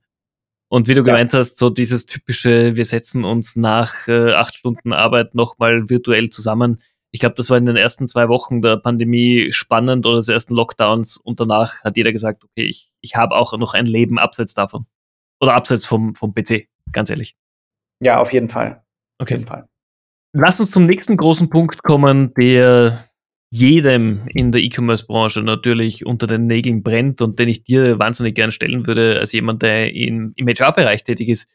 Und 0.70 0.88
wie 0.88 0.94
du 0.94 1.02
ja. 1.02 1.06
gemeint 1.06 1.34
hast, 1.34 1.58
so 1.58 1.70
dieses 1.70 2.06
typische, 2.06 2.76
wir 2.76 2.86
setzen 2.86 3.26
uns 3.26 3.56
nach 3.56 4.08
äh, 4.08 4.34
acht 4.34 4.54
Stunden 4.54 4.94
Arbeit 4.94 5.34
nochmal 5.34 5.90
virtuell 5.90 6.30
zusammen. 6.30 6.80
Ich 7.12 7.20
glaube, 7.20 7.36
das 7.36 7.50
war 7.50 7.58
in 7.58 7.66
den 7.66 7.76
ersten 7.76 8.08
zwei 8.08 8.30
Wochen 8.30 8.62
der 8.62 8.78
Pandemie 8.78 9.52
spannend 9.52 10.06
oder 10.06 10.18
des 10.18 10.28
ersten 10.28 10.54
Lockdowns 10.54 11.18
und 11.18 11.40
danach 11.40 11.84
hat 11.84 11.98
jeder 11.98 12.12
gesagt, 12.12 12.44
okay, 12.44 12.66
ich, 12.66 12.92
ich 13.02 13.16
habe 13.16 13.36
auch 13.36 13.58
noch 13.58 13.74
ein 13.74 13.86
Leben 13.86 14.20
abseits 14.20 14.54
davon. 14.54 14.86
Oder 15.42 15.54
abseits 15.54 15.86
vom, 15.86 16.16
vom 16.16 16.34
PC, 16.34 16.68
ganz 16.92 17.10
ehrlich. 17.10 17.36
Ja, 18.02 18.20
auf 18.20 18.34
jeden 18.34 18.50
Fall. 18.50 18.84
Okay. 19.20 19.34
Auf 19.34 19.40
jeden 19.40 19.48
Fall. 19.48 19.70
Lass 20.34 20.60
uns 20.60 20.72
zum 20.72 20.86
nächsten 20.86 21.18
großen 21.18 21.50
Punkt 21.50 21.82
kommen, 21.82 22.34
der 22.36 23.10
jedem 23.52 24.28
in 24.28 24.52
der 24.52 24.62
E-Commerce-Branche 24.62 25.42
natürlich 25.42 26.06
unter 26.06 26.28
den 26.28 26.46
Nägeln 26.46 26.84
brennt 26.84 27.22
und 27.22 27.40
den 27.40 27.50
ich 27.50 27.64
dir 27.64 27.98
wahnsinnig 27.98 28.36
gern 28.36 28.52
stellen 28.52 28.86
würde, 28.86 29.20
als 29.20 29.32
jemand, 29.32 29.64
der 29.64 29.94
in, 29.94 30.34
im 30.36 30.48
HR-Bereich 30.48 31.04
tätig 31.04 31.30
ist. 31.30 31.50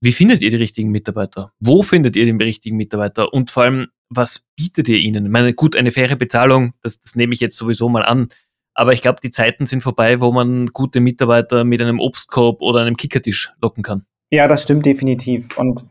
Wie 0.00 0.12
findet 0.12 0.42
ihr 0.42 0.50
die 0.50 0.56
richtigen 0.56 0.90
Mitarbeiter? 0.90 1.52
Wo 1.60 1.82
findet 1.82 2.16
ihr 2.16 2.24
den 2.24 2.40
richtigen 2.40 2.76
Mitarbeiter? 2.76 3.32
Und 3.32 3.50
vor 3.50 3.64
allem, 3.64 3.88
was 4.10 4.46
bietet 4.56 4.88
ihr 4.88 4.98
ihnen? 4.98 5.26
Ich 5.26 5.30
meine, 5.30 5.54
gut, 5.54 5.76
eine 5.76 5.90
faire 5.90 6.16
Bezahlung, 6.16 6.74
das, 6.82 7.00
das 7.00 7.14
nehme 7.14 7.34
ich 7.34 7.40
jetzt 7.40 7.56
sowieso 7.56 7.88
mal 7.88 8.04
an. 8.04 8.28
Aber 8.74 8.92
ich 8.92 9.02
glaube, 9.02 9.18
die 9.22 9.30
Zeiten 9.30 9.66
sind 9.66 9.82
vorbei, 9.82 10.20
wo 10.20 10.30
man 10.30 10.66
gute 10.66 11.00
Mitarbeiter 11.00 11.64
mit 11.64 11.82
einem 11.82 12.00
Obstkorb 12.00 12.62
oder 12.62 12.80
einem 12.80 12.96
Kickertisch 12.96 13.52
locken 13.60 13.82
kann. 13.82 14.06
Ja, 14.30 14.46
das 14.46 14.62
stimmt 14.62 14.86
definitiv. 14.86 15.58
Und 15.58 15.84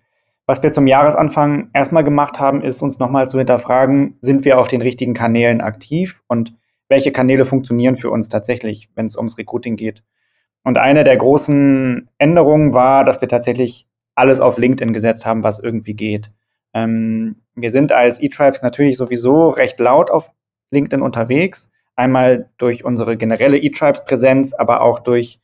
was 0.45 0.63
wir 0.63 0.71
zum 0.71 0.88
Jahresanfang 0.88 1.69
erstmal 1.74 2.05
gemacht 2.05 2.39
haben, 2.39 2.62
ist 2.62 2.81
uns 2.81 3.00
nochmal 3.00 3.27
zu 3.27 3.38
hinterfragen, 3.38 4.17
sind 4.21 4.45
wir 4.45 4.59
auf 4.59 4.69
den 4.69 4.81
richtigen 4.81 5.13
Kanälen 5.13 5.59
aktiv 5.59 6.21
und 6.27 6.53
welche 6.88 7.12
Kanäle 7.12 7.43
funktionieren 7.43 7.97
für 7.97 8.09
uns 8.09 8.29
tatsächlich, 8.29 8.89
wenn 8.95 9.05
es 9.05 9.17
ums 9.17 9.38
Recruiting 9.38 9.75
geht. 9.75 10.03
Und 10.63 10.77
eine 10.77 11.03
der 11.03 11.17
großen 11.17 12.09
Änderungen 12.17 12.74
war, 12.74 13.03
dass 13.03 13.19
wir 13.19 13.27
tatsächlich 13.27 13.88
alles 14.15 14.39
auf 14.39 14.57
LinkedIn 14.57 14.93
gesetzt 14.93 15.25
haben, 15.25 15.43
was 15.43 15.59
irgendwie 15.59 15.93
geht. 15.93 16.31
Ähm, 16.74 17.38
wir 17.55 17.71
sind 17.71 17.91
als 17.91 18.21
E-Tribes 18.21 18.62
natürlich 18.62 18.97
sowieso 18.97 19.50
recht 19.50 19.79
laut 19.79 20.12
auf 20.12 20.31
LinkedIn 20.71 21.01
unterwegs. 21.01 21.69
Einmal 21.95 22.50
durch 22.57 22.86
unsere 22.86 23.17
generelle 23.17 23.57
E-Tribes-Präsenz, 23.57 24.53
aber 24.53 24.81
auch 24.81 25.00
durch 25.00 25.39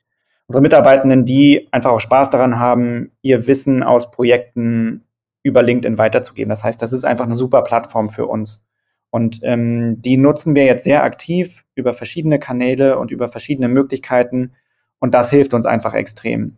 unsere 0.47 0.61
Mitarbeitenden, 0.61 1.25
die 1.25 1.67
einfach 1.71 1.91
auch 1.91 1.99
Spaß 1.99 2.29
daran 2.29 2.59
haben, 2.59 3.11
ihr 3.21 3.47
Wissen 3.47 3.81
aus 3.81 4.11
Projekten 4.11 5.05
über 5.41 5.63
LinkedIn 5.63 5.97
weiterzugeben. 5.97 6.49
Das 6.49 6.63
heißt, 6.63 6.81
das 6.81 6.93
ist 6.93 7.05
einfach 7.05 7.25
eine 7.25 7.35
super 7.35 7.63
Plattform 7.63 8.09
für 8.09 8.27
uns. 8.27 8.63
Und 9.09 9.39
ähm, 9.43 10.01
die 10.01 10.17
nutzen 10.17 10.55
wir 10.55 10.65
jetzt 10.65 10.83
sehr 10.83 11.03
aktiv 11.03 11.65
über 11.75 11.93
verschiedene 11.93 12.39
Kanäle 12.39 12.97
und 12.97 13.11
über 13.11 13.27
verschiedene 13.27 13.67
Möglichkeiten. 13.67 14.53
Und 14.99 15.13
das 15.13 15.29
hilft 15.29 15.53
uns 15.53 15.65
einfach 15.65 15.93
extrem. 15.93 16.57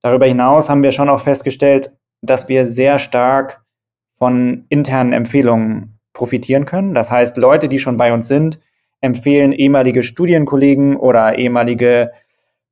Darüber 0.00 0.26
hinaus 0.26 0.70
haben 0.70 0.82
wir 0.82 0.92
schon 0.92 1.10
auch 1.10 1.20
festgestellt, 1.20 1.92
dass 2.22 2.48
wir 2.48 2.64
sehr 2.66 2.98
stark 2.98 3.59
von 4.20 4.66
internen 4.68 5.12
Empfehlungen 5.14 5.98
profitieren 6.12 6.66
können. 6.66 6.94
Das 6.94 7.10
heißt, 7.10 7.38
Leute, 7.38 7.68
die 7.68 7.78
schon 7.78 7.96
bei 7.96 8.12
uns 8.12 8.28
sind, 8.28 8.60
empfehlen 9.00 9.52
ehemalige 9.52 10.02
Studienkollegen 10.02 10.96
oder 10.96 11.38
ehemalige 11.38 12.12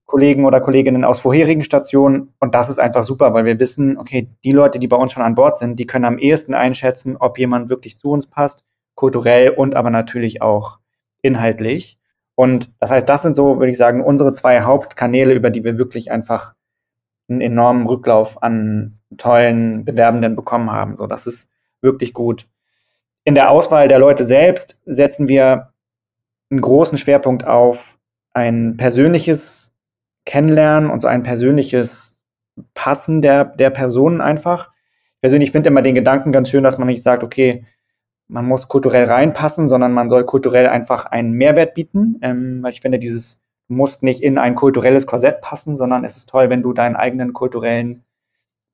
Kollegen 0.04 0.44
oder 0.44 0.60
Kolleginnen 0.60 1.04
aus 1.04 1.20
vorherigen 1.20 1.64
Stationen. 1.64 2.34
Und 2.38 2.54
das 2.54 2.68
ist 2.68 2.78
einfach 2.78 3.02
super, 3.02 3.32
weil 3.32 3.46
wir 3.46 3.58
wissen, 3.58 3.96
okay, 3.98 4.28
die 4.44 4.52
Leute, 4.52 4.78
die 4.78 4.88
bei 4.88 4.96
uns 4.96 5.12
schon 5.12 5.22
an 5.22 5.34
Bord 5.34 5.56
sind, 5.56 5.78
die 5.78 5.86
können 5.86 6.04
am 6.04 6.18
ehesten 6.18 6.54
einschätzen, 6.54 7.16
ob 7.16 7.38
jemand 7.38 7.70
wirklich 7.70 7.98
zu 7.98 8.10
uns 8.10 8.26
passt, 8.26 8.64
kulturell 8.94 9.50
und 9.50 9.74
aber 9.74 9.90
natürlich 9.90 10.42
auch 10.42 10.78
inhaltlich. 11.22 11.96
Und 12.34 12.70
das 12.78 12.90
heißt, 12.90 13.08
das 13.08 13.22
sind 13.22 13.36
so, 13.36 13.58
würde 13.58 13.72
ich 13.72 13.78
sagen, 13.78 14.04
unsere 14.04 14.32
zwei 14.32 14.62
Hauptkanäle, 14.62 15.32
über 15.32 15.50
die 15.50 15.64
wir 15.64 15.78
wirklich 15.78 16.10
einfach 16.10 16.54
einen 17.28 17.40
enormen 17.40 17.86
Rücklauf 17.86 18.42
an 18.42 18.98
tollen 19.16 19.84
Bewerbenden 19.84 20.36
bekommen 20.36 20.70
haben. 20.70 20.96
So, 20.96 21.06
das 21.06 21.26
ist 21.26 21.48
wirklich 21.80 22.12
gut. 22.12 22.46
In 23.24 23.34
der 23.34 23.50
Auswahl 23.50 23.88
der 23.88 23.98
Leute 23.98 24.24
selbst 24.24 24.78
setzen 24.86 25.28
wir 25.28 25.72
einen 26.50 26.60
großen 26.60 26.98
Schwerpunkt 26.98 27.44
auf 27.44 27.98
ein 28.32 28.76
persönliches 28.76 29.72
Kennenlernen 30.24 30.90
und 30.90 31.00
so 31.00 31.08
ein 31.08 31.22
persönliches 31.22 32.24
Passen 32.74 33.20
der, 33.20 33.44
der 33.44 33.70
Personen 33.70 34.20
einfach. 34.20 34.70
Ich 35.14 35.20
persönlich 35.20 35.52
finde 35.52 35.68
immer 35.68 35.82
den 35.82 35.94
Gedanken 35.94 36.32
ganz 36.32 36.50
schön, 36.50 36.62
dass 36.62 36.78
man 36.78 36.88
nicht 36.88 37.02
sagt, 37.02 37.22
okay, 37.22 37.64
man 38.28 38.44
muss 38.44 38.68
kulturell 38.68 39.04
reinpassen, 39.04 39.68
sondern 39.68 39.92
man 39.92 40.08
soll 40.08 40.24
kulturell 40.24 40.68
einfach 40.68 41.06
einen 41.06 41.32
Mehrwert 41.32 41.74
bieten. 41.74 42.18
Ähm, 42.22 42.62
weil 42.62 42.72
ich 42.72 42.80
finde, 42.80 42.98
dieses 42.98 43.40
muss 43.68 44.02
nicht 44.02 44.22
in 44.22 44.38
ein 44.38 44.54
kulturelles 44.54 45.06
Korsett 45.06 45.40
passen, 45.40 45.76
sondern 45.76 46.04
es 46.04 46.16
ist 46.16 46.28
toll, 46.28 46.50
wenn 46.50 46.62
du 46.62 46.72
deinen 46.72 46.96
eigenen 46.96 47.32
kulturellen 47.32 48.02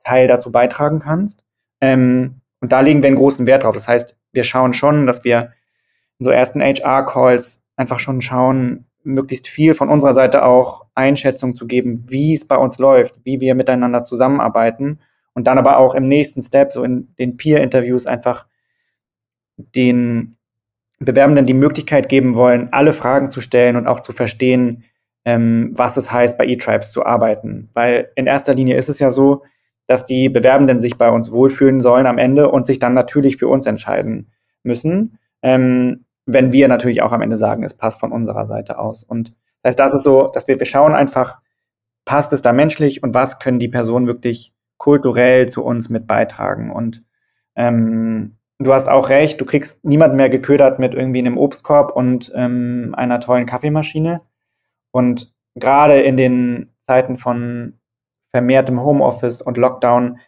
Teil 0.03 0.27
dazu 0.27 0.51
beitragen 0.51 0.99
kannst. 0.99 1.43
Ähm, 1.81 2.41
und 2.61 2.71
da 2.71 2.79
legen 2.79 3.03
wir 3.03 3.07
einen 3.07 3.17
großen 3.17 3.45
Wert 3.45 3.63
drauf. 3.63 3.75
Das 3.75 3.87
heißt, 3.87 4.15
wir 4.31 4.43
schauen 4.43 4.73
schon, 4.73 5.05
dass 5.05 5.23
wir 5.23 5.51
in 6.19 6.23
so 6.23 6.31
ersten 6.31 6.61
HR-Calls 6.61 7.61
einfach 7.75 7.99
schon 7.99 8.21
schauen, 8.21 8.85
möglichst 9.03 9.47
viel 9.47 9.73
von 9.73 9.89
unserer 9.89 10.13
Seite 10.13 10.43
auch 10.43 10.85
Einschätzung 10.95 11.55
zu 11.55 11.67
geben, 11.67 12.09
wie 12.09 12.33
es 12.33 12.45
bei 12.45 12.57
uns 12.57 12.79
läuft, 12.79 13.19
wie 13.23 13.39
wir 13.39 13.53
miteinander 13.53 14.03
zusammenarbeiten 14.03 14.99
und 15.33 15.45
dann 15.47 15.57
aber 15.57 15.77
auch 15.77 15.93
im 15.93 16.07
nächsten 16.07 16.41
Step, 16.41 16.71
so 16.71 16.83
in 16.83 17.13
den 17.19 17.35
Peer-Interviews 17.35 18.07
einfach 18.07 18.47
den 19.57 20.37
Bewerbenden 20.99 21.45
die 21.45 21.53
Möglichkeit 21.53 22.09
geben 22.09 22.35
wollen, 22.35 22.69
alle 22.71 22.93
Fragen 22.93 23.29
zu 23.29 23.41
stellen 23.41 23.75
und 23.75 23.87
auch 23.87 23.99
zu 23.99 24.13
verstehen, 24.13 24.83
ähm, 25.25 25.71
was 25.73 25.97
es 25.97 26.11
heißt, 26.11 26.37
bei 26.37 26.45
eTribes 26.45 26.91
zu 26.91 27.05
arbeiten. 27.05 27.69
Weil 27.73 28.11
in 28.15 28.27
erster 28.27 28.53
Linie 28.53 28.77
ist 28.77 28.89
es 28.89 28.99
ja 28.99 29.09
so, 29.11 29.43
dass 29.87 30.05
die 30.05 30.29
Bewerbenden 30.29 30.79
sich 30.79 30.97
bei 30.97 31.09
uns 31.09 31.31
wohlfühlen 31.31 31.79
sollen 31.79 32.07
am 32.07 32.17
Ende 32.17 32.49
und 32.49 32.65
sich 32.65 32.79
dann 32.79 32.93
natürlich 32.93 33.37
für 33.37 33.47
uns 33.47 33.65
entscheiden 33.65 34.31
müssen. 34.63 35.19
Ähm, 35.41 36.05
wenn 36.25 36.51
wir 36.51 36.67
natürlich 36.67 37.01
auch 37.01 37.11
am 37.11 37.21
Ende 37.21 37.37
sagen, 37.37 37.63
es 37.63 37.75
passt 37.75 37.99
von 37.99 38.11
unserer 38.11 38.45
Seite 38.45 38.79
aus. 38.79 39.03
Und 39.03 39.33
das 39.61 39.71
heißt, 39.71 39.79
das 39.79 39.93
ist 39.93 40.03
so, 40.03 40.29
dass 40.33 40.47
wir, 40.47 40.59
wir 40.59 40.65
schauen 40.65 40.93
einfach, 40.93 41.39
passt 42.05 42.33
es 42.33 42.41
da 42.41 42.53
menschlich 42.53 43.03
und 43.03 43.13
was 43.13 43.39
können 43.39 43.59
die 43.59 43.67
Personen 43.67 44.07
wirklich 44.07 44.53
kulturell 44.77 45.47
zu 45.47 45.63
uns 45.63 45.89
mit 45.89 46.07
beitragen. 46.07 46.71
Und 46.71 47.03
ähm, 47.55 48.37
du 48.59 48.73
hast 48.73 48.89
auch 48.89 49.09
recht, 49.09 49.39
du 49.39 49.45
kriegst 49.45 49.83
niemanden 49.83 50.17
mehr 50.17 50.29
geködert 50.29 50.79
mit 50.79 50.93
irgendwie 50.93 51.19
einem 51.19 51.37
Obstkorb 51.37 51.95
und 51.95 52.31
ähm, 52.35 52.93
einer 52.97 53.19
tollen 53.19 53.45
Kaffeemaschine. 53.45 54.21
Und 54.91 55.33
gerade 55.55 56.01
in 56.01 56.17
den 56.17 56.73
Zeiten 56.83 57.17
von 57.17 57.79
vermehrtem 58.31 58.81
Homeoffice 58.83 59.41
und 59.41 59.57
Lockdown 59.57 60.19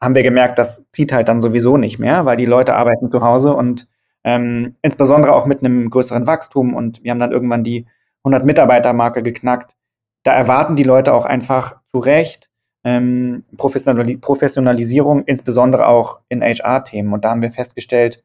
haben 0.00 0.14
wir 0.14 0.22
gemerkt, 0.22 0.58
das 0.58 0.86
zieht 0.90 1.12
halt 1.12 1.28
dann 1.28 1.40
sowieso 1.40 1.76
nicht 1.76 1.98
mehr, 1.98 2.24
weil 2.24 2.36
die 2.36 2.44
Leute 2.44 2.74
arbeiten 2.74 3.08
zu 3.08 3.22
Hause 3.22 3.54
und 3.54 3.88
ähm, 4.24 4.76
insbesondere 4.82 5.32
auch 5.32 5.46
mit 5.46 5.60
einem 5.60 5.88
größeren 5.88 6.26
Wachstum 6.26 6.74
und 6.74 7.02
wir 7.02 7.12
haben 7.12 7.18
dann 7.18 7.32
irgendwann 7.32 7.62
die 7.62 7.86
100 8.24 8.44
Mitarbeiter-Marke 8.44 9.22
geknackt. 9.22 9.76
Da 10.24 10.32
erwarten 10.32 10.76
die 10.76 10.82
Leute 10.82 11.14
auch 11.14 11.24
einfach 11.24 11.80
zu 11.86 11.98
Recht 11.98 12.50
ähm, 12.86 13.42
Professionali 13.56 14.16
Professionalisierung, 14.16 15.24
insbesondere 15.24 15.88
auch 15.88 16.20
in 16.28 16.40
HR-Themen. 16.40 17.12
Und 17.12 17.24
da 17.24 17.30
haben 17.30 17.42
wir 17.42 17.50
festgestellt, 17.50 18.24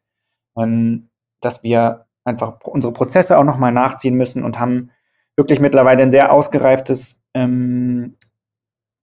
ähm, 0.56 1.10
dass 1.42 1.64
wir 1.64 2.06
einfach 2.24 2.60
unsere 2.66 2.94
Prozesse 2.94 3.40
auch 3.40 3.44
nochmal 3.44 3.72
nachziehen 3.72 4.14
müssen 4.14 4.44
und 4.44 4.60
haben 4.60 4.92
wirklich 5.36 5.60
mittlerweile 5.60 6.04
ein 6.04 6.12
sehr 6.12 6.32
ausgereiftes 6.32 7.20
ähm, 7.34 8.18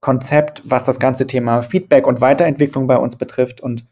Konzept, 0.00 0.62
was 0.64 0.84
das 0.84 1.00
ganze 1.00 1.26
Thema 1.26 1.62
Feedback 1.62 2.06
und 2.06 2.20
Weiterentwicklung 2.20 2.86
bei 2.86 2.96
uns 2.96 3.16
betrifft 3.16 3.60
und 3.60 3.84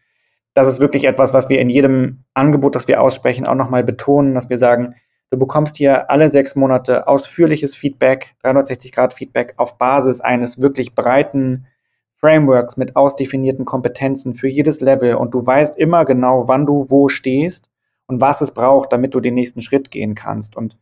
das 0.54 0.68
ist 0.68 0.80
wirklich 0.80 1.04
etwas, 1.04 1.35
was 1.35 1.50
wir 1.50 1.61
in 1.61 1.68
jedem 1.68 2.25
Angebot, 2.32 2.75
das 2.75 2.88
wir 2.88 3.02
aussprechen, 3.02 3.46
auch 3.46 3.54
nochmal 3.54 3.85
betonen, 3.85 4.32
dass 4.32 4.49
wir 4.49 4.56
sagen, 4.56 4.94
du 5.30 5.38
bekommst 5.38 5.76
hier 5.76 6.11
alle 6.11 6.28
sechs 6.28 6.54
Monate 6.54 7.06
ausführliches 7.09 7.75
Feedback, 7.75 8.37
360 8.42 8.92
Grad 8.92 9.14
Feedback 9.14 9.54
auf 9.56 9.78
Basis 9.78 10.21
eines 10.21 10.61
wirklich 10.61 10.95
breiten 10.95 11.66
Frameworks 12.14 12.76
mit 12.76 12.97
ausdefinierten 12.97 13.64
Kompetenzen 13.64 14.35
für 14.35 14.49
jedes 14.49 14.80
Level 14.80 15.14
und 15.14 15.35
du 15.35 15.47
weißt 15.47 15.76
immer 15.76 16.04
genau, 16.04 16.49
wann 16.49 16.66
du 16.66 16.87
wo 16.88 17.09
stehst 17.09 17.71
und 18.06 18.21
was 18.21 18.40
es 18.40 18.52
braucht, 18.52 18.92
damit 18.92 19.14
du 19.14 19.21
den 19.21 19.35
nächsten 19.35 19.61
Schritt 19.61 19.90
gehen 19.90 20.14
kannst. 20.14 20.56
Und 20.56 20.78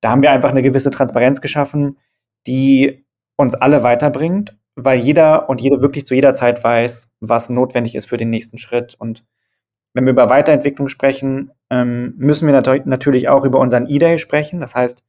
da 0.00 0.10
haben 0.10 0.22
wir 0.22 0.32
einfach 0.32 0.50
eine 0.50 0.62
gewisse 0.62 0.90
Transparenz 0.90 1.40
geschaffen, 1.40 1.98
die 2.46 3.06
uns 3.36 3.54
alle 3.54 3.82
weiterbringt, 3.82 4.56
weil 4.74 4.98
jeder 4.98 5.48
und 5.48 5.60
jede 5.60 5.80
wirklich 5.80 6.06
zu 6.06 6.14
jeder 6.14 6.34
Zeit 6.34 6.62
weiß, 6.62 7.10
was 7.20 7.50
notwendig 7.50 7.94
ist 7.94 8.06
für 8.06 8.16
den 8.16 8.30
nächsten 8.30 8.58
Schritt. 8.58 8.96
Und 8.98 9.24
wenn 9.94 10.04
wir 10.04 10.12
über 10.12 10.30
Weiterentwicklung 10.30 10.88
sprechen, 10.88 11.52
ähm, 11.70 12.14
müssen 12.16 12.46
wir 12.46 12.52
nat 12.52 12.86
natürlich 12.86 13.28
auch 13.28 13.44
über 13.44 13.60
unseren 13.60 13.86
E-Day 13.88 14.18
sprechen. 14.18 14.60
Das 14.60 14.74
heißt, 14.74 15.02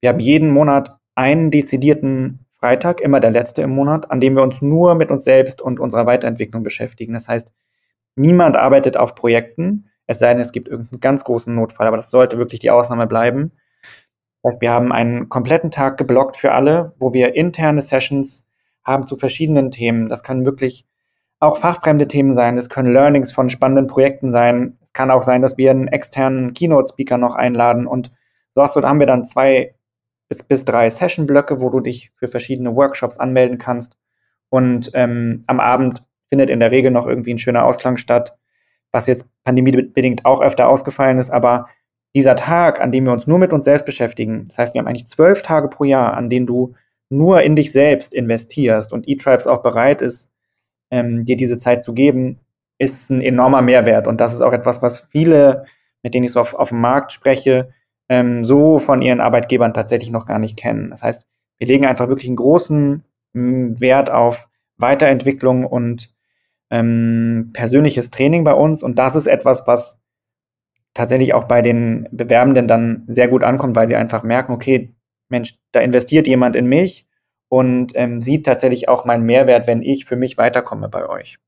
wir 0.00 0.08
haben 0.10 0.20
jeden 0.20 0.50
Monat 0.50 0.96
einen 1.14 1.50
dezidierten 1.50 2.46
Freitag, 2.58 3.00
immer 3.00 3.20
der 3.20 3.30
letzte 3.30 3.62
im 3.62 3.70
Monat, 3.70 4.10
an 4.10 4.20
dem 4.20 4.34
wir 4.34 4.42
uns 4.42 4.60
nur 4.62 4.94
mit 4.94 5.10
uns 5.10 5.24
selbst 5.24 5.62
und 5.62 5.78
unserer 5.78 6.06
Weiterentwicklung 6.06 6.62
beschäftigen. 6.62 7.12
Das 7.12 7.28
heißt, 7.28 7.52
niemand 8.16 8.56
arbeitet 8.56 8.96
auf 8.96 9.14
Projekten, 9.14 9.90
es 10.06 10.18
sei 10.18 10.32
denn, 10.32 10.42
es 10.42 10.52
gibt 10.52 10.68
irgendeinen 10.68 11.00
ganz 11.00 11.24
großen 11.24 11.54
Notfall, 11.54 11.86
aber 11.86 11.96
das 11.96 12.10
sollte 12.10 12.38
wirklich 12.38 12.60
die 12.60 12.70
Ausnahme 12.70 13.06
bleiben. 13.06 13.52
Das 14.42 14.54
heißt, 14.54 14.62
wir 14.62 14.70
haben 14.70 14.92
einen 14.92 15.28
kompletten 15.28 15.70
Tag 15.70 15.96
geblockt 15.96 16.36
für 16.36 16.52
alle, 16.52 16.94
wo 16.98 17.14
wir 17.14 17.34
interne 17.34 17.80
Sessions 17.80 18.44
haben 18.84 19.06
zu 19.06 19.16
verschiedenen 19.16 19.70
Themen. 19.70 20.08
Das 20.08 20.22
kann 20.22 20.44
wirklich 20.44 20.86
auch 21.40 21.58
fachfremde 21.58 22.08
Themen 22.08 22.32
sein. 22.32 22.56
Das 22.56 22.68
können 22.68 22.92
Learnings 22.92 23.32
von 23.32 23.50
spannenden 23.50 23.86
Projekten 23.86 24.30
sein. 24.30 24.76
Es 24.82 24.92
kann 24.92 25.10
auch 25.10 25.22
sein, 25.22 25.42
dass 25.42 25.58
wir 25.58 25.70
einen 25.70 25.88
externen 25.88 26.54
Keynote-Speaker 26.54 27.18
noch 27.18 27.34
einladen. 27.34 27.86
Und 27.86 28.12
so 28.54 28.62
hast 28.62 28.76
du, 28.76 28.80
da 28.80 28.88
haben 28.88 29.00
wir 29.00 29.06
dann 29.06 29.24
zwei 29.24 29.74
bis, 30.28 30.42
bis 30.42 30.64
drei 30.64 30.88
Session-Blöcke, 30.88 31.60
wo 31.60 31.70
du 31.70 31.80
dich 31.80 32.12
für 32.16 32.28
verschiedene 32.28 32.74
Workshops 32.74 33.18
anmelden 33.18 33.58
kannst. 33.58 33.96
Und 34.48 34.90
ähm, 34.94 35.44
am 35.46 35.60
Abend 35.60 36.02
findet 36.30 36.50
in 36.50 36.60
der 36.60 36.70
Regel 36.70 36.90
noch 36.90 37.06
irgendwie 37.06 37.34
ein 37.34 37.38
schöner 37.38 37.64
Ausklang 37.64 37.96
statt, 37.96 38.36
was 38.92 39.06
jetzt 39.06 39.26
pandemiebedingt 39.44 40.24
auch 40.24 40.40
öfter 40.40 40.68
ausgefallen 40.68 41.18
ist. 41.18 41.30
Aber 41.30 41.68
dieser 42.14 42.36
Tag, 42.36 42.80
an 42.80 42.92
dem 42.92 43.06
wir 43.06 43.12
uns 43.12 43.26
nur 43.26 43.38
mit 43.38 43.52
uns 43.52 43.64
selbst 43.64 43.84
beschäftigen, 43.84 44.44
das 44.46 44.58
heißt, 44.58 44.74
wir 44.74 44.80
haben 44.80 44.86
eigentlich 44.86 45.08
zwölf 45.08 45.42
Tage 45.42 45.68
pro 45.68 45.84
Jahr, 45.84 46.14
an 46.14 46.30
denen 46.30 46.46
du 46.46 46.74
nur 47.10 47.42
in 47.42 47.56
dich 47.56 47.72
selbst 47.72 48.14
investierst 48.14 48.92
und 48.92 49.08
eTribes 49.08 49.46
auch 49.46 49.62
bereit 49.62 50.00
ist, 50.00 50.30
ähm, 50.90 51.24
dir 51.24 51.36
diese 51.36 51.58
Zeit 51.58 51.84
zu 51.84 51.94
geben, 51.94 52.40
ist 52.78 53.10
ein 53.10 53.20
enormer 53.20 53.62
Mehrwert. 53.62 54.06
Und 54.06 54.20
das 54.20 54.32
ist 54.32 54.40
auch 54.40 54.52
etwas, 54.52 54.82
was 54.82 55.00
viele, 55.10 55.64
mit 56.02 56.14
denen 56.14 56.24
ich 56.24 56.32
so 56.32 56.40
auf, 56.40 56.54
auf 56.54 56.70
dem 56.70 56.80
Markt 56.80 57.12
spreche, 57.12 57.70
ähm, 58.08 58.44
so 58.44 58.78
von 58.78 59.02
ihren 59.02 59.20
Arbeitgebern 59.20 59.72
tatsächlich 59.74 60.10
noch 60.10 60.26
gar 60.26 60.38
nicht 60.38 60.56
kennen. 60.56 60.90
Das 60.90 61.02
heißt, 61.02 61.26
wir 61.58 61.68
legen 61.68 61.86
einfach 61.86 62.08
wirklich 62.08 62.28
einen 62.28 62.36
großen 62.36 63.04
m, 63.34 63.80
Wert 63.80 64.10
auf 64.10 64.48
Weiterentwicklung 64.76 65.64
und 65.64 66.12
ähm, 66.70 67.50
persönliches 67.52 68.10
Training 68.10 68.44
bei 68.44 68.54
uns. 68.54 68.82
Und 68.82 68.98
das 68.98 69.16
ist 69.16 69.26
etwas, 69.26 69.66
was 69.66 70.00
tatsächlich 70.92 71.34
auch 71.34 71.44
bei 71.44 71.62
den 71.62 72.08
Bewerbenden 72.12 72.68
dann 72.68 73.04
sehr 73.08 73.28
gut 73.28 73.44
ankommt, 73.44 73.76
weil 73.76 73.88
sie 73.88 73.96
einfach 73.96 74.22
merken, 74.22 74.52
okay, 74.52 74.94
Mensch, 75.28 75.58
da 75.72 75.80
investiert 75.80 76.26
jemand 76.26 76.56
in 76.56 76.66
mich 76.66 77.06
und 77.54 77.92
ähm, 77.94 78.20
sieht 78.20 78.46
tatsächlich 78.46 78.88
auch 78.88 79.04
meinen 79.04 79.22
Mehrwert, 79.22 79.68
wenn 79.68 79.80
ich 79.80 80.06
für 80.06 80.16
mich 80.16 80.36
weiterkomme 80.36 80.88
bei 80.88 81.08
euch. 81.08 81.38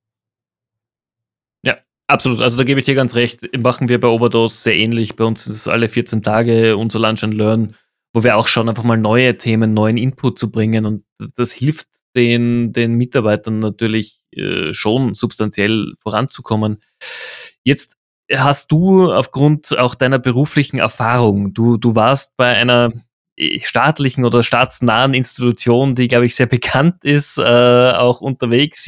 Ja, 1.65 1.79
absolut. 2.07 2.41
Also 2.41 2.57
da 2.57 2.63
gebe 2.63 2.79
ich 2.79 2.87
dir 2.87 2.95
ganz 2.95 3.17
recht. 3.17 3.59
Machen 3.59 3.89
wir 3.89 3.99
bei 3.99 4.07
Overdose 4.07 4.57
sehr 4.57 4.77
ähnlich. 4.77 5.17
Bei 5.17 5.25
uns 5.25 5.49
ist 5.49 5.57
es 5.57 5.67
alle 5.67 5.89
14 5.89 6.23
Tage 6.23 6.77
unser 6.77 7.01
Lunch 7.01 7.25
and 7.25 7.35
Learn, 7.35 7.75
wo 8.13 8.23
wir 8.23 8.37
auch 8.37 8.47
schauen, 8.47 8.69
einfach 8.69 8.85
mal 8.85 8.97
neue 8.97 9.37
Themen, 9.37 9.75
neuen 9.75 9.97
Input 9.97 10.39
zu 10.39 10.53
bringen. 10.53 10.87
Und 10.87 11.03
das 11.35 11.51
hilft 11.51 11.89
den, 12.15 12.73
den 12.73 12.95
Mitarbeitern 12.95 13.59
natürlich 13.59 14.21
äh, 14.31 14.73
schon 14.73 15.17
substanziell 15.17 15.93
voranzukommen. 16.01 16.85
Jetzt 17.65 17.97
hast 18.33 18.71
du 18.71 19.11
aufgrund 19.11 19.77
auch 19.77 19.97
deiner 19.97 20.21
beruflichen 20.21 20.79
Erfahrung, 20.79 21.53
du, 21.53 21.79
du 21.79 21.97
warst 21.97 22.37
bei 22.37 22.55
einer 22.55 22.93
staatlichen 23.61 24.25
oder 24.25 24.43
staatsnahen 24.43 25.15
Institution, 25.15 25.93
die, 25.93 26.09
glaube 26.09 26.27
ich, 26.27 26.35
sehr 26.35 26.47
bekannt 26.47 27.05
ist, 27.05 27.39
äh, 27.39 27.43
auch 27.43 28.21
unterwegs, 28.21 28.87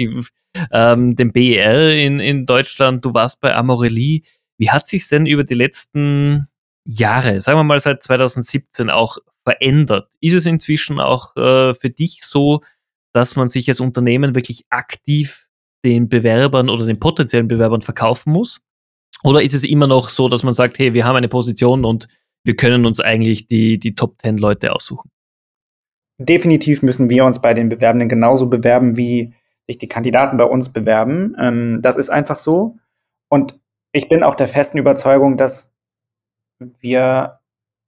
ähm, 0.72 1.16
dem 1.16 1.32
BER 1.32 1.94
in, 1.94 2.20
in 2.20 2.46
Deutschland, 2.46 3.04
du 3.04 3.14
warst 3.14 3.40
bei 3.40 3.54
Amorelie. 3.54 4.22
Wie 4.56 4.70
hat 4.70 4.88
sich 4.88 5.06
denn 5.08 5.26
über 5.26 5.44
die 5.44 5.54
letzten 5.54 6.48
Jahre, 6.84 7.42
sagen 7.42 7.58
wir 7.58 7.64
mal 7.64 7.80
seit 7.80 8.02
2017 8.02 8.90
auch 8.90 9.18
verändert? 9.44 10.10
Ist 10.20 10.34
es 10.34 10.46
inzwischen 10.46 11.00
auch 11.00 11.36
äh, 11.36 11.74
für 11.74 11.90
dich 11.90 12.20
so, 12.22 12.62
dass 13.12 13.36
man 13.36 13.48
sich 13.48 13.68
als 13.68 13.80
Unternehmen 13.80 14.34
wirklich 14.34 14.64
aktiv 14.70 15.46
den 15.84 16.08
Bewerbern 16.08 16.70
oder 16.70 16.86
den 16.86 16.98
potenziellen 16.98 17.48
Bewerbern 17.48 17.82
verkaufen 17.82 18.32
muss? 18.32 18.60
Oder 19.24 19.42
ist 19.42 19.54
es 19.54 19.64
immer 19.64 19.86
noch 19.86 20.10
so, 20.10 20.28
dass 20.28 20.42
man 20.42 20.54
sagt, 20.54 20.78
hey, 20.78 20.94
wir 20.94 21.04
haben 21.04 21.16
eine 21.16 21.28
Position 21.28 21.84
und 21.84 22.08
wir 22.44 22.56
können 22.56 22.86
uns 22.86 23.00
eigentlich 23.00 23.46
die, 23.46 23.78
die 23.78 23.94
Top 23.94 24.20
10 24.22 24.38
Leute 24.38 24.72
aussuchen? 24.72 25.10
Definitiv 26.18 26.82
müssen 26.82 27.10
wir 27.10 27.24
uns 27.24 27.40
bei 27.40 27.54
den 27.54 27.68
Bewerbenden 27.68 28.08
genauso 28.08 28.46
bewerben, 28.46 28.96
wie 28.96 29.34
sich 29.66 29.78
die 29.78 29.88
Kandidaten 29.88 30.36
bei 30.36 30.44
uns 30.44 30.70
bewerben. 30.70 31.36
Ähm, 31.38 31.78
das 31.82 31.96
ist 31.96 32.10
einfach 32.10 32.38
so. 32.38 32.76
Und 33.28 33.60
ich 33.92 34.08
bin 34.08 34.22
auch 34.22 34.34
der 34.34 34.48
festen 34.48 34.78
Überzeugung, 34.78 35.36
dass 35.36 35.72
wir, 36.80 37.40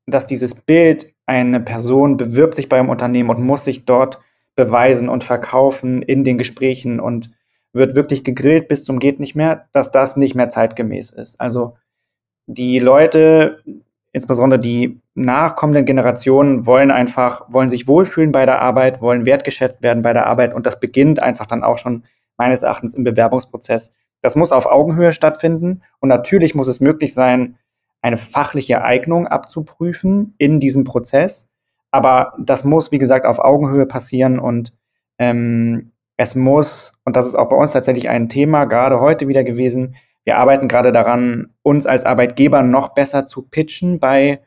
dass 0.07 0.27
dieses 0.27 0.55
Bild, 0.55 1.13
eine 1.27 1.61
Person 1.61 2.17
bewirbt 2.17 2.57
sich 2.57 2.69
beim 2.69 2.89
Unternehmen 2.89 3.31
und 3.31 3.41
muss 3.41 3.65
sich 3.65 3.85
dort 3.85 4.19
beweisen 4.57 5.09
und 5.09 5.23
verkaufen 5.23 6.03
in 6.03 6.25
den 6.25 6.39
Gesprächen 6.39 6.99
und 6.99 7.31
wird 7.73 7.95
wirklich 7.95 8.25
gegrillt 8.25 8.67
bis 8.67 8.85
zum 8.85 8.99
geht 8.99 9.21
nicht 9.21 9.37
mehr, 9.37 9.69
dass 9.73 9.93
das 9.93 10.17
nicht 10.17 10.35
mehr 10.35 10.51
zeitgemäß 10.51 11.11
ist. 11.11 11.41
Also 11.41 11.77
die 12.47 12.81
Leute, 12.81 13.63
insbesondere 14.13 14.61
die 14.61 15.01
nachkommenden 15.15 15.85
Generationen, 15.85 16.67
wollen 16.67 16.91
einfach, 16.91 17.43
wollen 17.49 17.71
sich 17.71 17.87
wohlfühlen 17.87 18.33
bei 18.33 18.45
der 18.47 18.61
Arbeit, 18.61 19.01
wollen 19.01 19.25
wertgeschätzt 19.25 19.83
werden 19.83 20.03
bei 20.03 20.13
der 20.13 20.27
Arbeit 20.27 20.55
und 20.55 20.67
das 20.67 20.81
beginnt 20.81 21.23
einfach 21.23 21.47
dann 21.47 21.63
auch 21.63 21.79
schon 21.79 22.05
meines 22.37 22.63
Erachtens 22.63 22.95
im 22.95 23.05
Bewerbungsprozess. 23.05 23.93
Das 24.23 24.35
muss 24.35 24.53
auf 24.53 24.67
Augenhöhe 24.67 25.13
stattfinden 25.13 25.83
und 26.01 26.09
natürlich 26.09 26.55
muss 26.55 26.69
es 26.69 26.81
möglich 26.81 27.15
sein, 27.15 27.57
eine 28.03 28.17
fachliche 28.17 28.83
Eignung 28.83 29.27
abzuprüfen 29.27 30.35
in 30.39 30.59
diesem 30.59 30.85
Prozess. 30.85 31.49
Aber 31.91 32.35
das 32.39 32.65
muss, 32.65 32.93
wie 32.93 32.99
gesagt, 32.99 33.27
auf 33.27 33.39
Augenhöhe 33.39 33.87
passieren 33.87 34.39
und 34.39 34.73
ähm, 35.19 35.93
es 36.17 36.35
muss, 36.35 36.95
und 37.05 37.17
das 37.17 37.27
ist 37.27 37.35
auch 37.35 37.49
bei 37.49 37.57
uns 37.57 37.73
tatsächlich 37.73 38.09
ein 38.09 38.29
Thema, 38.29 38.65
gerade 38.67 39.01
heute 39.01 39.29
wieder 39.29 39.45
gewesen, 39.45 39.97
wir 40.25 40.37
arbeiten 40.37 40.69
gerade 40.69 40.93
daran, 40.93 41.55
uns 41.63 41.87
als 41.87 42.05
Arbeitgeber 42.05 42.63
noch 42.63 42.91
besser 42.91 43.25
zu 43.25 43.43
pitchen 43.43 43.99
bei, 44.01 44.41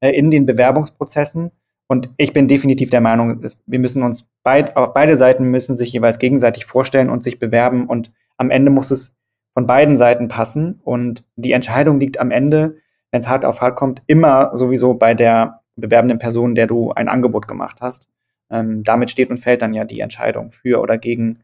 äh, 0.00 0.10
in 0.10 0.30
den 0.30 0.46
Bewerbungsprozessen. 0.46 1.50
Und 1.86 2.10
ich 2.16 2.32
bin 2.32 2.48
definitiv 2.48 2.90
der 2.90 3.00
Meinung, 3.00 3.42
es, 3.42 3.62
wir 3.66 3.78
müssen 3.78 4.02
uns 4.02 4.26
beid, 4.42 4.74
beide 4.94 5.16
Seiten 5.16 5.44
müssen 5.44 5.76
sich 5.76 5.92
jeweils 5.92 6.18
gegenseitig 6.18 6.66
vorstellen 6.66 7.08
und 7.08 7.22
sich 7.22 7.38
bewerben. 7.38 7.86
Und 7.86 8.12
am 8.36 8.50
Ende 8.50 8.70
muss 8.70 8.90
es 8.90 9.14
von 9.54 9.66
beiden 9.66 9.96
Seiten 9.96 10.28
passen. 10.28 10.80
Und 10.84 11.24
die 11.36 11.52
Entscheidung 11.52 11.98
liegt 11.98 12.20
am 12.20 12.30
Ende, 12.30 12.76
wenn 13.10 13.20
es 13.20 13.28
hart 13.28 13.44
auf 13.44 13.60
hart 13.60 13.76
kommt, 13.76 14.02
immer 14.06 14.54
sowieso 14.54 14.94
bei 14.94 15.14
der 15.14 15.62
bewerbenden 15.76 16.18
Person, 16.18 16.54
der 16.54 16.66
du 16.66 16.92
ein 16.92 17.08
Angebot 17.08 17.48
gemacht 17.48 17.78
hast. 17.80 18.08
Ähm, 18.50 18.82
damit 18.82 19.10
steht 19.10 19.30
und 19.30 19.38
fällt 19.38 19.62
dann 19.62 19.74
ja 19.74 19.84
die 19.84 20.00
Entscheidung 20.00 20.50
für 20.50 20.80
oder 20.80 20.98
gegen 20.98 21.40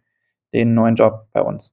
den 0.53 0.75
neuen 0.75 0.95
Job 0.95 1.27
bei 1.33 1.43
uns. 1.43 1.73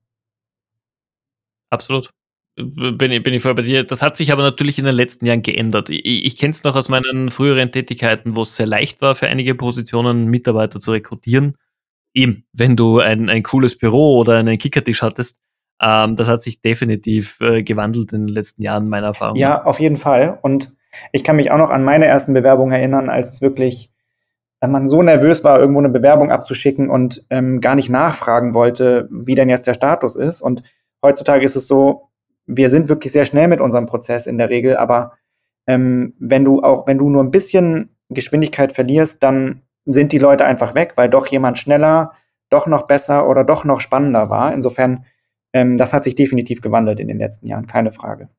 Absolut. 1.71 2.11
Bin 2.57 3.11
ich, 3.11 3.23
bin 3.23 3.33
ich 3.33 3.41
voll 3.41 3.55
bei 3.55 3.61
dir. 3.61 3.83
Das 3.85 4.01
hat 4.01 4.17
sich 4.17 4.31
aber 4.31 4.43
natürlich 4.43 4.77
in 4.77 4.85
den 4.85 4.93
letzten 4.93 5.25
Jahren 5.25 5.41
geändert. 5.41 5.89
Ich, 5.89 6.25
ich 6.25 6.37
kenne 6.37 6.51
es 6.51 6.63
noch 6.63 6.75
aus 6.75 6.89
meinen 6.89 7.31
früheren 7.31 7.71
Tätigkeiten, 7.71 8.35
wo 8.35 8.41
es 8.41 8.55
sehr 8.55 8.67
leicht 8.67 9.01
war, 9.01 9.15
für 9.15 9.27
einige 9.27 9.55
Positionen 9.55 10.27
Mitarbeiter 10.27 10.79
zu 10.79 10.91
rekrutieren. 10.91 11.57
Eben, 12.13 12.45
wenn 12.51 12.75
du 12.75 12.99
ein, 12.99 13.29
ein 13.29 13.41
cooles 13.41 13.77
Büro 13.77 14.17
oder 14.17 14.37
einen 14.37 14.57
Kickertisch 14.57 15.01
hattest. 15.01 15.39
Ähm, 15.81 16.17
das 16.17 16.27
hat 16.27 16.41
sich 16.41 16.61
definitiv 16.61 17.39
äh, 17.39 17.63
gewandelt 17.63 18.11
in 18.11 18.27
den 18.27 18.33
letzten 18.33 18.61
Jahren, 18.61 18.89
meiner 18.89 19.07
Erfahrung. 19.07 19.37
Ja, 19.37 19.63
auf 19.63 19.79
jeden 19.79 19.97
Fall. 19.97 20.37
Und 20.41 20.73
ich 21.13 21.23
kann 21.23 21.37
mich 21.37 21.51
auch 21.51 21.57
noch 21.57 21.69
an 21.69 21.85
meine 21.85 22.05
ersten 22.05 22.33
Bewerbungen 22.33 22.73
erinnern, 22.73 23.09
als 23.09 23.31
es 23.31 23.41
wirklich 23.41 23.91
man 24.69 24.85
so 24.85 25.01
nervös 25.01 25.43
war, 25.43 25.59
irgendwo 25.59 25.79
eine 25.79 25.89
Bewerbung 25.89 26.31
abzuschicken 26.31 26.89
und 26.89 27.25
ähm, 27.31 27.61
gar 27.61 27.73
nicht 27.73 27.89
nachfragen 27.89 28.53
wollte, 28.53 29.09
wie 29.09 29.33
denn 29.33 29.49
jetzt 29.49 29.65
der 29.65 29.73
Status 29.73 30.15
ist. 30.15 30.41
Und 30.41 30.61
heutzutage 31.01 31.45
ist 31.45 31.55
es 31.55 31.67
so, 31.67 32.09
wir 32.45 32.69
sind 32.69 32.89
wirklich 32.89 33.13
sehr 33.13 33.25
schnell 33.25 33.47
mit 33.47 33.61
unserem 33.61 33.85
Prozess 33.85 34.27
in 34.27 34.37
der 34.37 34.49
Regel, 34.49 34.77
aber 34.77 35.13
ähm, 35.67 36.13
wenn 36.19 36.43
du 36.43 36.61
auch, 36.61 36.87
wenn 36.87 36.97
du 36.97 37.09
nur 37.09 37.23
ein 37.23 37.31
bisschen 37.31 37.95
Geschwindigkeit 38.09 38.71
verlierst, 38.71 39.21
dann 39.23 39.61
sind 39.85 40.11
die 40.11 40.17
Leute 40.17 40.45
einfach 40.45 40.75
weg, 40.75 40.93
weil 40.95 41.09
doch 41.09 41.27
jemand 41.27 41.57
schneller, 41.57 42.13
doch 42.49 42.67
noch 42.67 42.87
besser 42.87 43.27
oder 43.27 43.43
doch 43.43 43.63
noch 43.63 43.79
spannender 43.79 44.29
war. 44.29 44.53
Insofern, 44.53 45.05
ähm, 45.53 45.77
das 45.77 45.93
hat 45.93 46.03
sich 46.03 46.15
definitiv 46.15 46.61
gewandelt 46.61 46.99
in 46.99 47.07
den 47.07 47.19
letzten 47.19 47.47
Jahren, 47.47 47.67
keine 47.67 47.91
Frage. 47.91 48.29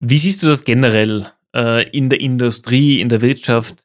Wie 0.00 0.18
siehst 0.18 0.42
du 0.42 0.48
das 0.48 0.64
generell 0.64 1.26
äh, 1.54 1.88
in 1.90 2.08
der 2.08 2.20
Industrie, 2.20 3.00
in 3.00 3.08
der 3.08 3.20
Wirtschaft? 3.20 3.84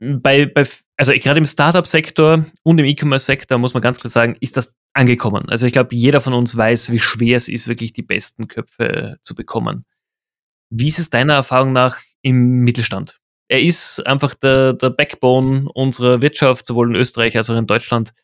bei, 0.00 0.46
bei 0.46 0.66
also 0.96 1.12
gerade 1.12 1.38
im 1.38 1.44
Startup-Sektor 1.44 2.44
und 2.62 2.78
im 2.78 2.84
E-Commerce-Sektor 2.84 3.58
muss 3.58 3.74
man 3.74 3.82
ganz 3.82 3.98
klar 3.98 4.10
sagen, 4.10 4.36
ist 4.40 4.56
das 4.56 4.74
angekommen. 4.94 5.48
Also 5.48 5.66
ich 5.66 5.72
glaube, 5.72 5.94
jeder 5.94 6.20
von 6.20 6.34
uns 6.34 6.56
weiß, 6.56 6.90
wie 6.90 6.98
schwer 6.98 7.36
es 7.36 7.48
ist, 7.48 7.68
wirklich 7.68 7.92
die 7.92 8.02
besten 8.02 8.48
Köpfe 8.48 9.18
zu 9.22 9.34
bekommen. 9.34 9.84
Wie 10.70 10.88
ist 10.88 10.98
es 10.98 11.10
deiner 11.10 11.34
Erfahrung 11.34 11.72
nach 11.72 11.98
im 12.22 12.60
Mittelstand? 12.60 13.22
er 13.52 13.60
ist 13.60 14.00
einfach 14.06 14.32
der, 14.32 14.72
der 14.72 14.88
Backbone 14.88 15.68
unserer 15.74 16.22
Wirtschaft, 16.22 16.64
sowohl 16.64 16.88
in 16.88 16.94
Österreich 16.94 17.36
als 17.36 17.50
auch 17.50 17.56
in 17.56 17.66
Deutschland. 17.66 18.14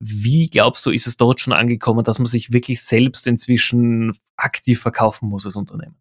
Wie 0.00 0.50
glaubst 0.50 0.84
du, 0.84 0.90
ist 0.90 1.06
es 1.06 1.16
dort 1.16 1.40
schon 1.40 1.52
angekommen, 1.52 2.02
dass 2.02 2.18
man 2.18 2.26
sich 2.26 2.52
wirklich 2.52 2.82
selbst 2.82 3.28
inzwischen 3.28 4.12
aktiv 4.36 4.80
verkaufen 4.80 5.28
muss 5.28 5.46
als 5.46 5.54
Unternehmen? 5.54 5.94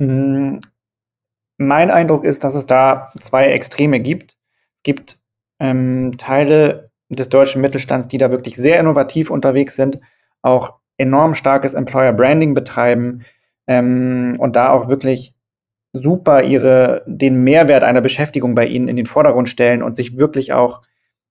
Hm, 0.00 0.60
mein 1.58 1.90
Eindruck 1.90 2.22
ist, 2.22 2.44
dass 2.44 2.54
es 2.54 2.66
da 2.66 3.08
zwei 3.20 3.48
Extreme 3.48 3.98
gibt. 3.98 4.36
Es 4.76 4.82
gibt 4.84 5.18
ähm, 5.58 6.14
Teile 6.16 6.89
des 7.16 7.28
deutschen 7.28 7.60
Mittelstands, 7.60 8.08
die 8.08 8.18
da 8.18 8.30
wirklich 8.30 8.56
sehr 8.56 8.78
innovativ 8.80 9.30
unterwegs 9.30 9.76
sind, 9.76 9.98
auch 10.42 10.74
enorm 10.96 11.34
starkes 11.34 11.74
Employer 11.74 12.12
Branding 12.12 12.54
betreiben 12.54 13.24
ähm, 13.66 14.36
und 14.38 14.56
da 14.56 14.70
auch 14.70 14.88
wirklich 14.88 15.34
super 15.92 16.42
ihre, 16.42 17.02
den 17.06 17.42
Mehrwert 17.42 17.82
einer 17.82 18.00
Beschäftigung 18.00 18.54
bei 18.54 18.66
ihnen 18.66 18.88
in 18.88 18.96
den 18.96 19.06
Vordergrund 19.06 19.48
stellen 19.48 19.82
und 19.82 19.96
sich 19.96 20.16
wirklich 20.16 20.52
auch 20.52 20.82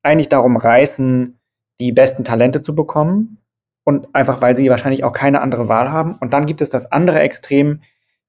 eigentlich 0.04 0.30
darum 0.30 0.58
reißen, 0.58 1.40
die 1.80 1.92
besten 1.92 2.24
Talente 2.24 2.62
zu 2.62 2.76
bekommen. 2.76 3.38
Und 3.86 4.14
einfach, 4.14 4.42
weil 4.42 4.56
sie 4.56 4.70
wahrscheinlich 4.70 5.04
auch 5.04 5.14
keine 5.14 5.42
andere 5.42 5.68
Wahl 5.68 5.92
haben. 5.92 6.16
Und 6.20 6.34
dann 6.34 6.46
gibt 6.46 6.62
es 6.62 6.70
das 6.70 6.92
andere 6.92 7.22
Extrem, 7.22 7.82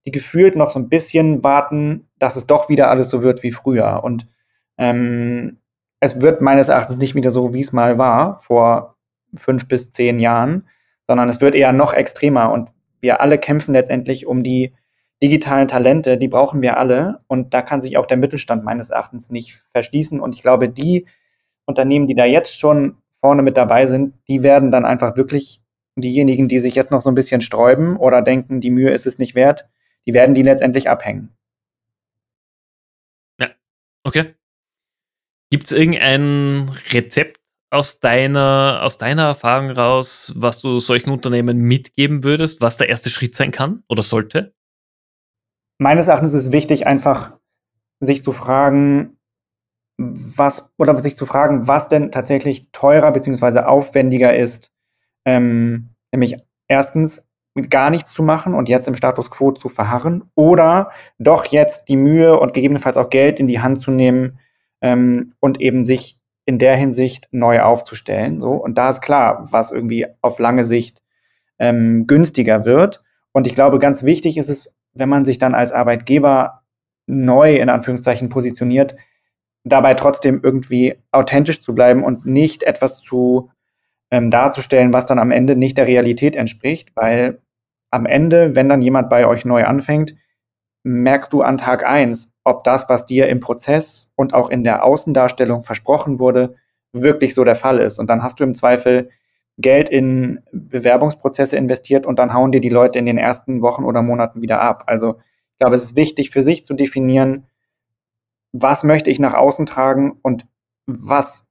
die 0.07 0.11
gefühlt 0.11 0.57
noch 0.57 0.71
so 0.71 0.79
ein 0.79 0.89
bisschen 0.89 1.45
warten, 1.45 2.09
dass 2.19 2.37
es 2.37 2.47
doch 2.47 2.69
wieder 2.71 2.89
alles 2.89 3.11
so 3.11 3.23
wird 3.23 3.43
wie 3.43 3.53
früher. 3.53 4.03
Und 4.03 4.27
ähm, 4.79 5.59
es 6.01 6.21
wird 6.21 6.41
meines 6.41 6.69
Erachtens 6.69 6.97
nicht 6.97 7.15
wieder 7.15 7.31
so, 7.31 7.53
wie 7.55 7.61
es 7.61 7.73
mal 7.73 7.99
war, 7.99 8.39
vor 8.39 8.97
fünf 9.35 9.69
bis 9.69 9.91
zehn 9.91 10.19
Jahren, 10.19 10.67
sondern 11.07 11.29
es 11.29 11.41
wird 11.41 11.55
eher 11.55 11.73
noch 11.73 11.93
extremer. 11.93 12.51
Und 12.53 12.71
wir 13.01 13.21
alle 13.21 13.39
kämpfen 13.39 13.75
letztendlich 13.75 14.27
um 14.27 14.43
die 14.43 14.75
digitalen 15.23 15.69
Talente, 15.69 16.17
die 16.17 16.29
brauchen 16.29 16.63
wir 16.63 16.79
alle. 16.79 17.19
Und 17.29 17.53
da 17.53 17.61
kann 17.61 17.83
sich 17.83 17.99
auch 17.99 18.07
der 18.07 18.17
Mittelstand 18.17 18.65
meines 18.65 18.91
Erachtens 18.91 19.31
nicht 19.31 19.65
verschließen. 19.73 20.21
Und 20.21 20.35
ich 20.35 20.43
glaube, 20.43 20.71
die 20.71 21.07
Unternehmen, 21.67 22.07
die 22.07 22.15
da 22.15 22.25
jetzt 22.25 22.59
schon 22.59 22.97
vorne 23.21 23.43
mit 23.43 23.59
dabei 23.59 23.87
sind, 23.87 24.15
die 24.29 24.43
werden 24.43 24.71
dann 24.71 24.87
einfach 24.87 25.17
wirklich 25.17 25.63
diejenigen, 25.97 26.49
die 26.49 26.59
sich 26.59 26.75
jetzt 26.75 26.91
noch 26.91 27.03
so 27.03 27.11
ein 27.11 27.15
bisschen 27.15 27.43
sträuben 27.43 27.97
oder 27.99 28.23
denken, 28.23 28.61
die 28.61 28.71
Mühe 28.71 28.91
ist 28.91 29.07
es 29.07 29.19
nicht 29.19 29.35
wert, 29.35 29.69
die 30.07 30.15
werden 30.15 30.35
die 30.35 30.43
letztendlich 30.43 30.89
abhängen. 30.89 31.37
Ja, 33.39 33.49
okay. 34.05 34.35
Gibt 35.51 35.67
es 35.67 35.73
irgendein 35.73 36.71
Rezept 36.93 37.41
aus 37.71 38.01
deiner, 38.01 38.81
aus 38.83 38.99
deiner 38.99 39.23
Erfahrung 39.23 39.71
raus, 39.71 40.33
was 40.37 40.61
du 40.61 40.79
solchen 40.79 41.11
Unternehmen 41.11 41.59
mitgeben 41.59 42.25
würdest, 42.25 42.61
was 42.61 42.77
der 42.77 42.89
erste 42.89 43.11
Schritt 43.11 43.35
sein 43.35 43.51
kann 43.51 43.83
oder 43.89 44.03
sollte? 44.03 44.55
meines 45.81 46.09
Erachtens 46.09 46.35
ist 46.35 46.45
es 46.45 46.53
wichtig, 46.53 46.87
einfach 46.87 47.33
sich 48.01 48.23
zu 48.23 48.33
fragen, 48.33 49.17
was, 49.97 50.73
oder 50.79 50.97
sich 50.97 51.17
zu 51.17 51.27
fragen, 51.27 51.67
was 51.69 51.89
denn 51.89 52.11
tatsächlich 52.11 52.69
teurer 52.71 53.11
beziehungsweise 53.13 53.67
aufwendiger 53.67 54.35
ist, 54.37 54.71
ähm, 55.25 55.91
nämlich 56.13 56.37
erstens 56.69 57.25
gar 57.69 57.91
nichts 57.91 58.13
zu 58.13 58.23
machen 58.23 58.55
und 58.55 58.69
jetzt 58.69 58.89
im 58.89 58.95
Status 58.95 59.31
quo 59.31 59.53
zu 59.53 59.69
verharren 59.69 60.25
oder 60.35 60.91
doch 61.19 61.47
jetzt 61.47 61.89
die 61.89 61.97
Mühe 61.97 62.39
und 62.39 62.55
gegebenenfalls 62.55 62.97
auch 62.97 63.11
Geld 63.11 63.41
in 63.41 63.47
die 63.47 63.61
Hand 63.61 63.81
zu 63.83 63.91
nehmen 63.91 64.39
ähm, 64.81 65.35
und 65.41 65.61
eben 65.61 65.85
sich 65.85 66.19
in 66.47 66.59
der 66.59 66.77
Hinsicht 66.77 67.29
neu 67.33 67.61
aufzustellen. 67.61 68.41
So 68.41 68.53
und 68.53 68.79
da 68.79 68.91
ist 68.91 69.01
klar, 69.01 69.49
was 69.51 69.71
irgendwie 69.71 70.07
auf 70.21 70.39
lange 70.39 70.65
Sicht 70.65 71.03
ähm, 71.59 72.07
günstiger 72.07 72.65
wird. 72.65 73.03
Und 73.33 73.47
ich 73.47 73.55
glaube, 73.55 73.79
ganz 73.79 74.05
wichtig 74.05 74.37
ist 74.37 74.49
es 74.49 74.75
wenn 74.95 75.09
man 75.09 75.25
sich 75.25 75.39
dann 75.39 75.55
als 75.55 75.73
Arbeitgeber 75.73 76.63
neu 77.07 77.57
in 77.57 77.69
Anführungszeichen 77.69 78.29
positioniert, 78.29 78.97
dabei 79.65 79.95
trotzdem 79.95 80.41
irgendwie 80.43 80.97
authentisch 81.11 81.63
zu 81.63 81.75
bleiben 81.75 82.05
und 82.05 82.27
nicht 82.27 82.63
etwas 82.63 83.01
zu 83.01 83.51
ähm, 84.11 84.31
darzustellen, 84.31 84.93
was 84.93 85.07
dann 85.07 85.19
am 85.19 85.31
Ende 85.31 85.57
nicht 85.57 85.79
der 85.79 85.87
Realität 85.87 86.37
entspricht, 86.37 86.95
weil 86.97 87.41
am 87.91 88.07
Ende, 88.07 88.57
wenn 88.57 88.69
dann 88.69 88.83
jemand 88.83 89.09
bei 89.09 89.27
euch 89.27 89.45
neu 89.45 89.65
anfängt, 89.65 90.15
merkst 90.83 91.33
du 91.33 91.43
an 91.43 91.59
Tag 91.59 91.85
eins, 91.85 92.33
ob 92.45 92.65
das, 92.65 92.89
was 92.89 93.05
dir 93.05 93.29
im 93.29 93.41
Prozess 93.41 94.11
und 94.17 94.35
auch 94.35 94.51
in 94.51 94.65
der 94.65 94.85
Außendarstellung 94.85 95.63
versprochen 95.63 96.19
wurde, 96.19 96.55
wirklich 96.93 97.35
so 97.35 97.45
der 97.45 97.57
Fall 97.57 97.79
ist. 97.79 97.99
Und 97.99 98.09
dann 98.09 98.23
hast 98.23 98.41
du 98.41 98.45
im 98.45 98.55
Zweifel 98.55 99.11
Geld 99.59 99.89
in 99.89 100.41
Bewerbungsprozesse 100.53 101.57
investiert 101.57 102.07
und 102.07 102.19
dann 102.19 102.33
hauen 102.33 102.53
dir 102.53 102.61
die 102.61 102.71
Leute 102.71 102.99
in 102.99 103.07
den 103.07 103.19
ersten 103.19 103.63
Wochen 103.63 103.85
oder 103.85 104.03
Monaten 104.03 104.41
wieder 104.41 104.61
ab. 104.61 104.85
Also 104.87 105.17
ich 105.53 105.59
glaube, 105.59 105.77
es 105.77 105.83
ist 105.83 105.97
wichtig 105.97 106.31
für 106.31 106.43
sich 106.43 106.65
zu 106.65 106.75
definieren, 106.75 107.47
was 108.53 108.83
möchte 108.83 109.11
ich 109.11 109.19
nach 109.19 109.35
außen 109.35 109.67
tragen 109.67 110.19
und 110.23 110.47
was 110.87 111.47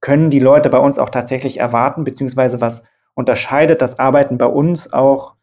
können 0.00 0.30
die 0.30 0.40
Leute 0.40 0.68
bei 0.68 0.78
uns 0.78 0.98
auch 0.98 1.10
tatsächlich 1.10 1.58
erwarten, 1.58 2.04
beziehungsweise 2.04 2.60
was 2.60 2.82
unterscheidet 3.14 3.80
das 3.80 3.98
Arbeiten 3.98 4.36
bei 4.36 4.46
uns 4.46 4.92
auch 4.92 5.36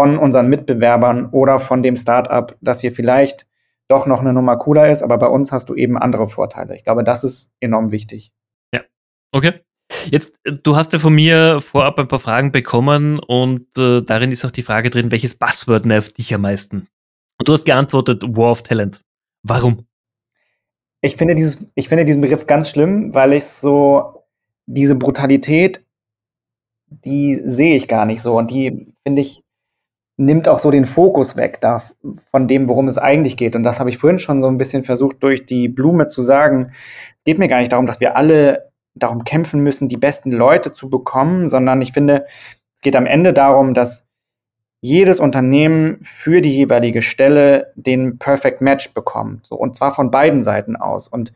von 0.00 0.16
unseren 0.16 0.48
Mitbewerbern 0.48 1.26
oder 1.26 1.60
von 1.60 1.82
dem 1.82 1.94
Startup, 1.94 2.56
das 2.62 2.80
hier 2.80 2.90
vielleicht 2.90 3.46
doch 3.86 4.06
noch 4.06 4.20
eine 4.20 4.32
Nummer 4.32 4.56
cooler 4.56 4.90
ist, 4.90 5.02
aber 5.02 5.18
bei 5.18 5.26
uns 5.26 5.52
hast 5.52 5.68
du 5.68 5.74
eben 5.74 5.98
andere 5.98 6.26
Vorteile. 6.26 6.74
Ich 6.74 6.84
glaube, 6.84 7.04
das 7.04 7.22
ist 7.22 7.50
enorm 7.60 7.92
wichtig. 7.92 8.32
Ja, 8.74 8.80
okay. 9.30 9.60
Jetzt, 10.10 10.32
äh, 10.44 10.52
du 10.52 10.74
hast 10.74 10.94
ja 10.94 10.98
von 11.00 11.14
mir 11.14 11.60
vorab 11.60 11.98
ein 11.98 12.08
paar 12.08 12.18
Fragen 12.18 12.50
bekommen 12.50 13.18
und 13.18 13.66
äh, 13.76 14.00
darin 14.00 14.32
ist 14.32 14.42
auch 14.42 14.50
die 14.50 14.62
Frage 14.62 14.88
drin, 14.88 15.10
welches 15.10 15.34
Passwort 15.34 15.84
nervt 15.84 16.16
dich 16.16 16.32
am 16.34 16.40
meisten? 16.40 16.88
Und 17.38 17.46
du 17.46 17.52
hast 17.52 17.66
geantwortet 17.66 18.22
War 18.26 18.52
of 18.52 18.62
Talent. 18.62 19.04
Warum? 19.42 19.84
Ich 21.02 21.16
finde, 21.16 21.34
dieses, 21.34 21.58
ich 21.74 21.90
finde 21.90 22.06
diesen 22.06 22.22
Begriff 22.22 22.46
ganz 22.46 22.70
schlimm, 22.70 23.14
weil 23.14 23.34
ich 23.34 23.44
so 23.44 24.24
diese 24.64 24.94
Brutalität, 24.94 25.84
die 26.86 27.38
sehe 27.44 27.76
ich 27.76 27.86
gar 27.86 28.06
nicht 28.06 28.22
so 28.22 28.38
und 28.38 28.50
die 28.50 28.94
finde 29.06 29.20
ich 29.20 29.44
nimmt 30.20 30.48
auch 30.48 30.58
so 30.58 30.70
den 30.70 30.84
Fokus 30.84 31.36
weg 31.36 31.60
da 31.60 31.82
von 32.30 32.46
dem, 32.46 32.68
worum 32.68 32.88
es 32.88 32.98
eigentlich 32.98 33.36
geht. 33.36 33.56
Und 33.56 33.62
das 33.62 33.80
habe 33.80 33.88
ich 33.88 33.98
vorhin 33.98 34.18
schon 34.18 34.42
so 34.42 34.48
ein 34.48 34.58
bisschen 34.58 34.82
versucht 34.82 35.22
durch 35.22 35.46
die 35.46 35.68
Blume 35.68 36.06
zu 36.06 36.20
sagen. 36.20 36.72
Es 37.16 37.24
geht 37.24 37.38
mir 37.38 37.48
gar 37.48 37.58
nicht 37.58 37.72
darum, 37.72 37.86
dass 37.86 38.00
wir 38.00 38.16
alle 38.16 38.70
darum 38.94 39.24
kämpfen 39.24 39.60
müssen, 39.60 39.88
die 39.88 39.96
besten 39.96 40.30
Leute 40.30 40.72
zu 40.72 40.90
bekommen, 40.90 41.48
sondern 41.48 41.80
ich 41.80 41.92
finde, 41.92 42.26
es 42.76 42.82
geht 42.82 42.96
am 42.96 43.06
Ende 43.06 43.32
darum, 43.32 43.72
dass 43.72 44.06
jedes 44.82 45.20
Unternehmen 45.20 45.98
für 46.02 46.42
die 46.42 46.54
jeweilige 46.54 47.00
Stelle 47.02 47.72
den 47.74 48.18
Perfect 48.18 48.60
Match 48.60 48.92
bekommt. 48.92 49.46
So, 49.46 49.56
und 49.56 49.74
zwar 49.74 49.94
von 49.94 50.10
beiden 50.10 50.42
Seiten 50.42 50.76
aus. 50.76 51.08
Und 51.08 51.32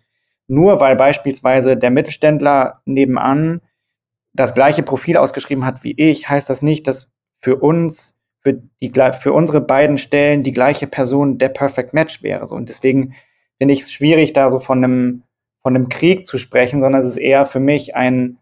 nur 0.47 0.81
weil 0.81 0.97
beispielsweise 0.97 1.77
der 1.77 1.91
Mittelständler 1.91 2.81
nebenan 2.85 3.63
das 4.35 4.53
gleiche 4.53 4.83
Profil 4.83 5.17
ausgeschrieben 5.17 5.65
hat 5.65 5.85
wie 5.85 5.95
ich, 5.97 6.29
heißt 6.29 6.51
das 6.51 6.61
nicht, 6.61 6.87
dass 6.87 7.09
für 7.41 7.57
uns, 7.57 8.17
für, 8.45 8.63
die, 8.81 8.93
für 9.21 9.33
unsere 9.33 9.61
beiden 9.61 9.99
Stellen 9.99 10.43
die 10.43 10.53
gleiche 10.53 10.87
Person 10.87 11.39
der 11.39 11.49
Perfect 11.49 11.95
Match 11.95 12.23
wäre. 12.23 12.47
So, 12.47 12.55
und 12.55 12.69
deswegen 12.69 13.15
finde 13.59 13.75
ich 13.75 13.81
es 13.81 13.93
schwierig, 13.93 14.33
da 14.33 14.49
so 14.49 14.59
von 14.59 14.85
einem 14.85 15.23
von 15.65 15.75
einem 15.75 15.89
Krieg 15.89 16.27
zu 16.27 16.37
sprechen, 16.39 16.81
sondern 16.81 17.01
es 17.01 17.09
ist 17.09 17.17
eher 17.17 17.47
für 17.47 17.59
mich 17.59 17.97
ein, 17.97 18.39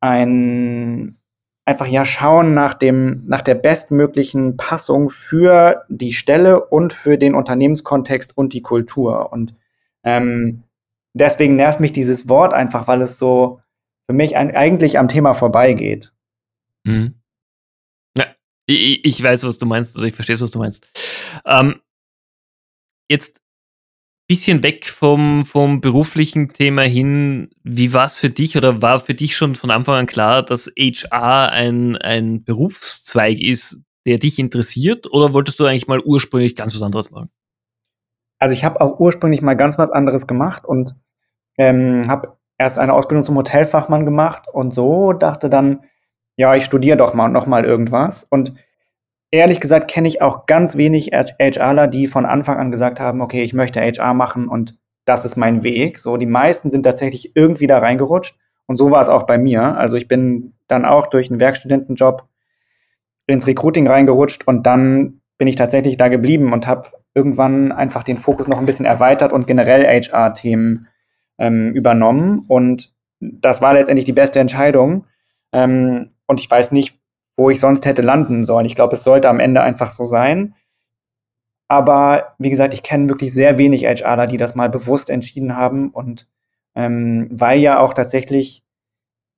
ein 0.00 1.18
einfach 1.64 1.86
ja 1.86 2.04
schauen 2.04 2.54
nach 2.54 2.74
dem, 2.74 3.24
nach 3.26 3.42
der 3.42 3.56
bestmöglichen 3.56 4.56
Passung 4.56 5.10
für 5.10 5.84
die 5.88 6.12
Stelle 6.12 6.64
und 6.64 6.92
für 6.92 7.18
den 7.18 7.34
Unternehmenskontext 7.34 8.38
und 8.38 8.54
die 8.54 8.62
Kultur. 8.62 9.32
Und 9.32 9.54
ähm, 10.04 10.62
deswegen 11.12 11.56
nervt 11.56 11.80
mich 11.80 11.92
dieses 11.92 12.28
Wort 12.28 12.54
einfach, 12.54 12.86
weil 12.86 13.02
es 13.02 13.18
so 13.18 13.60
für 14.06 14.14
mich 14.14 14.36
ein, 14.36 14.56
eigentlich 14.56 14.98
am 14.98 15.08
Thema 15.08 15.34
vorbeigeht. 15.34 16.12
Mhm. 16.84 17.16
Ich, 18.70 19.22
weiß, 19.22 19.44
was 19.44 19.56
du 19.56 19.64
meinst, 19.64 19.96
oder 19.96 20.06
ich 20.06 20.14
verstehe, 20.14 20.38
was 20.38 20.50
du 20.50 20.58
meinst. 20.58 20.86
Ähm, 21.46 21.80
jetzt 23.10 23.40
bisschen 24.28 24.62
weg 24.62 24.84
vom, 24.84 25.46
vom 25.46 25.80
beruflichen 25.80 26.50
Thema 26.50 26.82
hin, 26.82 27.48
wie 27.64 27.94
war 27.94 28.04
es 28.04 28.18
für 28.18 28.28
dich 28.28 28.58
oder 28.58 28.82
war 28.82 29.00
für 29.00 29.14
dich 29.14 29.34
schon 29.34 29.54
von 29.54 29.70
Anfang 29.70 29.94
an 29.94 30.06
klar, 30.06 30.42
dass 30.42 30.70
HR 30.78 31.50
ein, 31.50 31.96
ein 31.96 32.44
Berufszweig 32.44 33.40
ist, 33.40 33.80
der 34.04 34.18
dich 34.18 34.38
interessiert 34.38 35.10
oder 35.10 35.32
wolltest 35.32 35.58
du 35.58 35.64
eigentlich 35.64 35.88
mal 35.88 36.00
ursprünglich 36.00 36.56
ganz 36.56 36.74
was 36.74 36.82
anderes 36.82 37.10
machen? 37.10 37.30
Also 38.38 38.52
ich 38.52 38.64
habe 38.64 38.82
auch 38.82 39.00
ursprünglich 39.00 39.40
mal 39.40 39.54
ganz 39.54 39.78
was 39.78 39.90
anderes 39.90 40.26
gemacht 40.26 40.66
und 40.66 40.94
ähm, 41.56 42.06
habe 42.06 42.36
erst 42.58 42.78
eine 42.78 42.92
Ausbildung 42.92 43.24
zum 43.24 43.36
Hotelfachmann 43.36 44.04
gemacht 44.04 44.44
und 44.52 44.74
so 44.74 45.14
dachte 45.14 45.48
dann, 45.48 45.84
ja, 46.38 46.54
ich 46.54 46.64
studiere 46.64 46.96
doch 46.96 47.14
mal 47.14 47.28
noch 47.28 47.46
mal 47.46 47.64
irgendwas 47.64 48.24
und 48.24 48.54
ehrlich 49.30 49.60
gesagt 49.60 49.90
kenne 49.90 50.08
ich 50.08 50.22
auch 50.22 50.46
ganz 50.46 50.76
wenig 50.76 51.10
HRler, 51.12 51.88
die 51.88 52.06
von 52.06 52.24
Anfang 52.24 52.56
an 52.58 52.70
gesagt 52.70 53.00
haben, 53.00 53.20
okay, 53.20 53.42
ich 53.42 53.52
möchte 53.52 53.80
HR 53.80 54.14
machen 54.14 54.48
und 54.48 54.78
das 55.04 55.24
ist 55.24 55.36
mein 55.36 55.64
Weg. 55.64 55.98
So, 55.98 56.16
die 56.16 56.26
meisten 56.26 56.70
sind 56.70 56.84
tatsächlich 56.84 57.34
irgendwie 57.34 57.66
da 57.66 57.78
reingerutscht. 57.78 58.36
Und 58.66 58.76
so 58.76 58.90
war 58.90 59.00
es 59.00 59.08
auch 59.08 59.24
bei 59.24 59.36
mir. 59.36 59.76
Also 59.76 59.96
ich 59.96 60.06
bin 60.06 60.54
dann 60.68 60.84
auch 60.84 61.08
durch 61.08 61.30
einen 61.30 61.40
Werkstudentenjob 61.40 62.28
ins 63.26 63.46
Recruiting 63.46 63.88
reingerutscht 63.88 64.46
und 64.46 64.66
dann 64.66 65.20
bin 65.38 65.48
ich 65.48 65.56
tatsächlich 65.56 65.96
da 65.96 66.08
geblieben 66.08 66.52
und 66.52 66.66
habe 66.66 66.90
irgendwann 67.14 67.72
einfach 67.72 68.04
den 68.04 68.16
Fokus 68.16 68.46
noch 68.46 68.58
ein 68.58 68.66
bisschen 68.66 68.86
erweitert 68.86 69.32
und 69.32 69.46
generell 69.46 69.84
HR-Themen 69.84 70.86
ähm, 71.38 71.72
übernommen. 71.72 72.44
Und 72.46 72.92
das 73.20 73.60
war 73.60 73.74
letztendlich 73.74 74.04
die 74.04 74.12
beste 74.12 74.38
Entscheidung. 74.38 75.06
Ähm, 75.52 76.10
und 76.28 76.38
ich 76.38 76.48
weiß 76.48 76.70
nicht, 76.70 77.00
wo 77.36 77.50
ich 77.50 77.58
sonst 77.58 77.86
hätte 77.86 78.02
landen 78.02 78.44
sollen. 78.44 78.66
Ich 78.66 78.74
glaube, 78.74 78.94
es 78.94 79.02
sollte 79.02 79.28
am 79.28 79.40
Ende 79.40 79.62
einfach 79.62 79.90
so 79.90 80.04
sein. 80.04 80.54
Aber 81.68 82.34
wie 82.38 82.50
gesagt, 82.50 82.74
ich 82.74 82.82
kenne 82.82 83.08
wirklich 83.08 83.32
sehr 83.32 83.58
wenig 83.58 83.84
HRler, 83.84 84.26
die 84.26 84.36
das 84.36 84.54
mal 84.54 84.68
bewusst 84.68 85.10
entschieden 85.10 85.56
haben. 85.56 85.90
Und 85.90 86.28
ähm, 86.74 87.28
weil 87.30 87.58
ja 87.58 87.80
auch 87.80 87.94
tatsächlich 87.94 88.62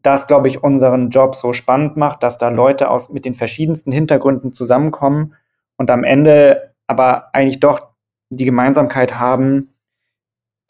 das, 0.03 0.27
glaube 0.27 0.49
ich, 0.49 0.63
unseren 0.63 1.11
Job 1.11 1.35
so 1.35 1.53
spannend 1.53 1.97
macht, 1.97 2.23
dass 2.23 2.39
da 2.39 2.49
Leute 2.49 2.91
aus 2.91 3.11
mit 3.11 3.25
den 3.25 3.35
verschiedensten 3.35 3.93
Hintergründen 3.93 4.53
zusammenkommen 4.53 5.35
und 5.77 5.91
am 5.91 6.05
Ende 6.05 6.75
aber 6.87 7.35
eigentlich 7.35 7.61
doch 7.61 7.89
die 8.31 8.45
Gemeinsamkeit 8.45 9.19
haben, 9.19 9.75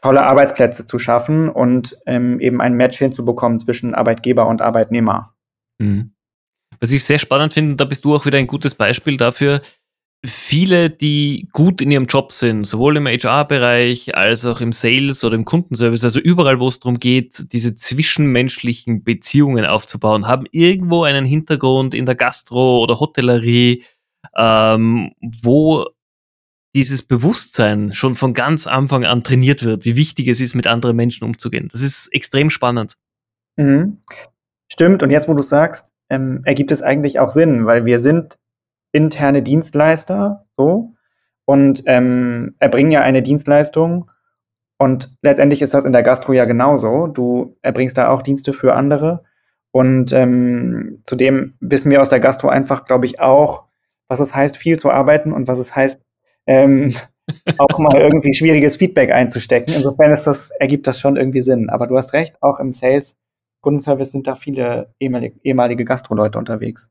tolle 0.03 0.23
Arbeitsplätze 0.23 0.85
zu 0.85 0.99
schaffen 0.99 1.49
und 1.49 1.99
ähm, 2.07 2.41
eben 2.41 2.61
ein 2.61 2.75
Match 2.75 2.99
hinzubekommen 2.99 3.59
zwischen 3.59 3.95
Arbeitgeber 3.95 4.47
und 4.47 4.63
Arbeitnehmer. 4.63 5.33
Mhm. 5.81 6.13
Was 6.79 6.93
ich 6.93 7.05
sehr 7.05 7.19
spannend 7.19 7.53
finde, 7.53 7.77
da 7.77 7.85
bist 7.85 8.05
du 8.05 8.15
auch 8.15 8.27
wieder 8.27 8.39
ein 8.39 8.47
gutes 8.47 8.75
Beispiel 8.75 9.17
dafür, 9.17 9.61
viele, 10.25 10.91
die 10.91 11.49
gut 11.53 11.81
in 11.81 11.91
ihrem 11.91 12.07
Job 12.07 12.33
sind, 12.33 12.65
sowohl 12.65 12.99
im 12.99 13.07
HR-Bereich 13.07 14.15
als 14.17 14.45
auch 14.45 14.61
im 14.61 14.73
Sales 14.73 15.25
oder 15.25 15.35
im 15.35 15.45
Kundenservice, 15.45 16.05
also 16.05 16.21
überall, 16.21 16.61
wo 16.61 16.69
es 16.69 16.79
darum 16.79 16.99
geht, 16.99 17.53
diese 17.53 17.75
zwischenmenschlichen 17.75 19.03
Beziehungen 19.03 19.65
aufzubauen, 19.65 20.27
haben 20.27 20.45
irgendwo 20.53 21.05
einen 21.05 21.25
Hintergrund 21.25 21.95
in 21.95 22.07
der 22.07 22.17
Gastro 22.17 22.81
oder 22.81 23.01
Hotellerie, 23.01 23.83
ähm, 24.37 25.13
wo 25.43 25.87
dieses 26.75 27.03
Bewusstsein 27.03 27.93
schon 27.95 28.15
von 28.15 28.35
ganz 28.35 28.67
Anfang 28.67 29.05
an 29.05 29.25
trainiert 29.25 29.65
wird, 29.65 29.85
wie 29.85 29.97
wichtig 29.97 30.29
es 30.29 30.41
ist, 30.41 30.55
mit 30.55 30.67
anderen 30.67 30.97
Menschen 30.97 31.25
umzugehen. 31.25 31.69
Das 31.73 31.83
ist 31.83 32.09
extrem 32.13 32.51
spannend. 32.51 32.97
Mhm. 33.57 33.99
Stimmt, 34.73 35.03
und 35.03 35.11
jetzt, 35.11 35.29
wo 35.29 35.35
du 35.35 35.43
sagst, 35.43 35.93
ähm, 36.09 36.43
ergibt 36.45 36.71
es 36.71 36.83
eigentlich 36.83 37.19
auch 37.19 37.31
Sinn, 37.31 37.67
weil 37.67 37.85
wir 37.85 37.99
sind 37.99 38.39
interne 38.93 39.43
Dienstleister, 39.43 40.47
so, 40.57 40.93
und 41.51 41.83
ähm, 41.87 42.55
erbringen 42.61 42.93
ja 42.93 43.01
eine 43.01 43.23
Dienstleistung. 43.23 44.09
Und 44.79 45.11
letztendlich 45.21 45.63
ist 45.63 45.75
das 45.75 45.85
in 45.85 45.93
der 45.93 46.05
Gastro 46.05 46.33
ja 46.33 46.45
genauso. 46.45 47.09
Du 47.09 47.57
erbringst 47.61 47.99
da 47.99 48.09
auch 48.09 48.23
Dienste 48.23 48.53
für 48.53 48.75
andere. 48.75 49.25
Und 49.73 50.13
ähm, 50.13 51.03
zudem 51.07 51.55
wissen 51.59 51.91
wir 51.91 52.03
aus 52.03 52.09
der 52.09 52.21
Gastro 52.21 52.49
einfach, 52.49 52.85
glaube 52.85 53.07
ich, 53.07 53.19
auch, 53.19 53.65
was 54.07 54.21
es 54.21 54.33
heißt, 54.33 54.57
viel 54.57 54.79
zu 54.79 54.91
arbeiten 54.93 55.33
und 55.33 55.49
was 55.49 55.59
es 55.59 55.75
heißt, 55.75 56.01
ähm, 56.47 56.95
auch 57.59 57.79
mal 57.81 58.01
irgendwie 58.01 58.33
schwieriges 58.33 58.77
Feedback 58.77 59.11
einzustecken. 59.11 59.75
Insofern 59.75 60.13
ist 60.13 60.29
das, 60.29 60.51
ergibt 60.51 60.87
das 60.87 61.01
schon 61.01 61.17
irgendwie 61.17 61.43
Sinn. 61.43 61.69
Aber 61.69 61.89
du 61.89 61.97
hast 61.97 62.13
recht, 62.13 62.41
auch 62.43 62.61
im 62.61 62.73
Sales, 62.73 63.17
Kundenservice 63.61 64.13
sind 64.13 64.27
da 64.27 64.35
viele 64.35 64.95
ehemalige, 64.99 65.39
ehemalige 65.43 65.85
Gastro-Leute 65.85 66.39
unterwegs. 66.39 66.91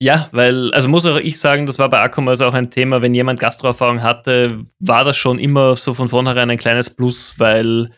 Ja, 0.00 0.28
weil, 0.30 0.72
also 0.72 0.88
muss 0.88 1.06
auch 1.06 1.16
ich 1.16 1.40
sagen, 1.40 1.66
das 1.66 1.78
war 1.78 1.88
bei 1.88 2.00
Acommerce 2.00 2.46
auch 2.46 2.54
ein 2.54 2.70
Thema, 2.70 3.02
wenn 3.02 3.14
jemand 3.14 3.40
Gastroerfahrung 3.40 4.02
hatte, 4.02 4.64
war 4.78 5.04
das 5.04 5.16
schon 5.16 5.40
immer 5.40 5.74
so 5.74 5.92
von 5.92 6.08
vornherein 6.08 6.50
ein 6.50 6.58
kleines 6.58 6.88
Plus, 6.88 7.34
weil 7.38 7.90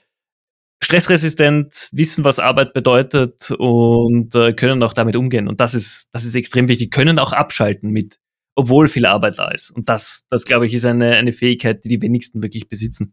stressresistent, 0.82 1.90
wissen, 1.92 2.24
was 2.24 2.38
Arbeit 2.38 2.72
bedeutet 2.72 3.50
und 3.50 4.34
äh, 4.34 4.54
können 4.54 4.82
auch 4.82 4.94
damit 4.94 5.14
umgehen. 5.14 5.46
Und 5.46 5.60
das 5.60 5.74
ist, 5.74 6.08
das 6.12 6.24
ist 6.24 6.34
extrem 6.34 6.68
wichtig. 6.68 6.90
Können 6.90 7.18
auch 7.18 7.34
abschalten 7.34 7.90
mit, 7.90 8.18
obwohl 8.54 8.88
viel 8.88 9.04
Arbeit 9.04 9.38
da 9.38 9.50
ist. 9.50 9.70
Und 9.70 9.90
das, 9.90 10.24
das 10.30 10.44
glaube 10.44 10.66
ich, 10.66 10.72
ist 10.72 10.86
eine, 10.86 11.16
eine 11.16 11.32
Fähigkeit, 11.32 11.84
die 11.84 11.88
die 11.88 12.00
wenigsten 12.00 12.42
wirklich 12.42 12.68
besitzen. 12.68 13.12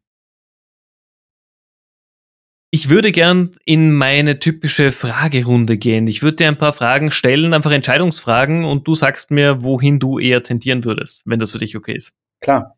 Ich 2.80 2.92
würde 2.92 3.12
gern 3.12 3.56
in 3.66 3.92
meine 3.92 4.38
typische 4.38 4.92
Fragerunde 4.92 5.80
gehen. 5.80 6.06
Ich 6.06 6.22
würde 6.22 6.36
dir 6.36 6.48
ein 6.48 6.60
paar 6.60 6.74
Fragen 6.74 7.10
stellen, 7.10 7.56
einfach 7.56 7.72
Entscheidungsfragen, 7.72 8.66
und 8.66 8.88
du 8.88 8.94
sagst 8.94 9.32
mir, 9.32 9.64
wohin 9.64 9.98
du 9.98 10.20
eher 10.20 10.44
tendieren 10.44 10.84
würdest, 10.84 11.24
wenn 11.26 11.40
das 11.40 11.54
für 11.54 11.58
dich 11.58 11.76
okay 11.76 11.96
ist. 11.96 12.16
Klar. 12.40 12.78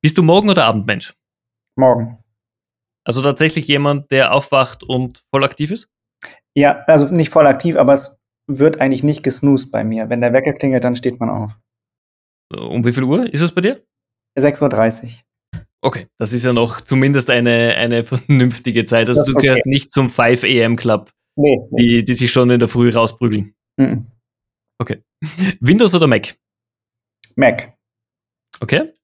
Bist 0.00 0.16
du 0.16 0.22
Morgen- 0.22 0.48
oder 0.48 0.64
Abendmensch? 0.64 1.12
Morgen. 1.76 2.24
Also 3.06 3.20
tatsächlich 3.20 3.68
jemand, 3.68 4.10
der 4.10 4.32
aufwacht 4.32 4.82
und 4.82 5.22
voll 5.30 5.44
aktiv 5.44 5.72
ist? 5.72 5.90
Ja, 6.54 6.82
also 6.86 7.14
nicht 7.14 7.28
voll 7.28 7.46
aktiv, 7.46 7.76
aber 7.76 7.92
es 7.92 8.16
wird 8.46 8.80
eigentlich 8.80 9.02
nicht 9.02 9.22
gesnoost 9.22 9.70
bei 9.70 9.84
mir. 9.84 10.08
Wenn 10.08 10.22
der 10.22 10.32
Wecker 10.32 10.54
klingelt, 10.54 10.84
dann 10.84 10.96
steht 10.96 11.20
man 11.20 11.28
auf. 11.28 11.52
Um 12.50 12.82
wie 12.86 12.94
viel 12.94 13.04
Uhr 13.04 13.30
ist 13.30 13.42
es 13.42 13.52
bei 13.52 13.60
dir? 13.60 13.84
6.30 14.38 15.02
Uhr. 15.02 15.10
Okay, 15.84 16.06
das 16.16 16.32
ist 16.32 16.46
ja 16.46 16.54
noch 16.54 16.80
zumindest 16.80 17.28
eine, 17.28 17.74
eine 17.74 18.04
vernünftige 18.04 18.86
Zeit. 18.86 19.06
Also 19.08 19.22
du 19.22 19.32
okay. 19.32 19.48
gehörst 19.48 19.66
nicht 19.66 19.92
zum 19.92 20.08
5 20.08 20.42
AM 20.44 20.76
Club, 20.76 21.12
nee, 21.36 21.58
nee. 21.70 21.82
die, 21.98 22.04
die 22.04 22.14
sich 22.14 22.32
schon 22.32 22.48
in 22.48 22.58
der 22.58 22.68
Früh 22.68 22.88
rausprügeln. 22.88 23.54
Mhm. 23.76 24.06
Okay. 24.78 25.02
Windows 25.60 25.94
oder 25.94 26.06
Mac? 26.06 26.36
Mac. 27.36 27.74
Okay. 28.60 28.94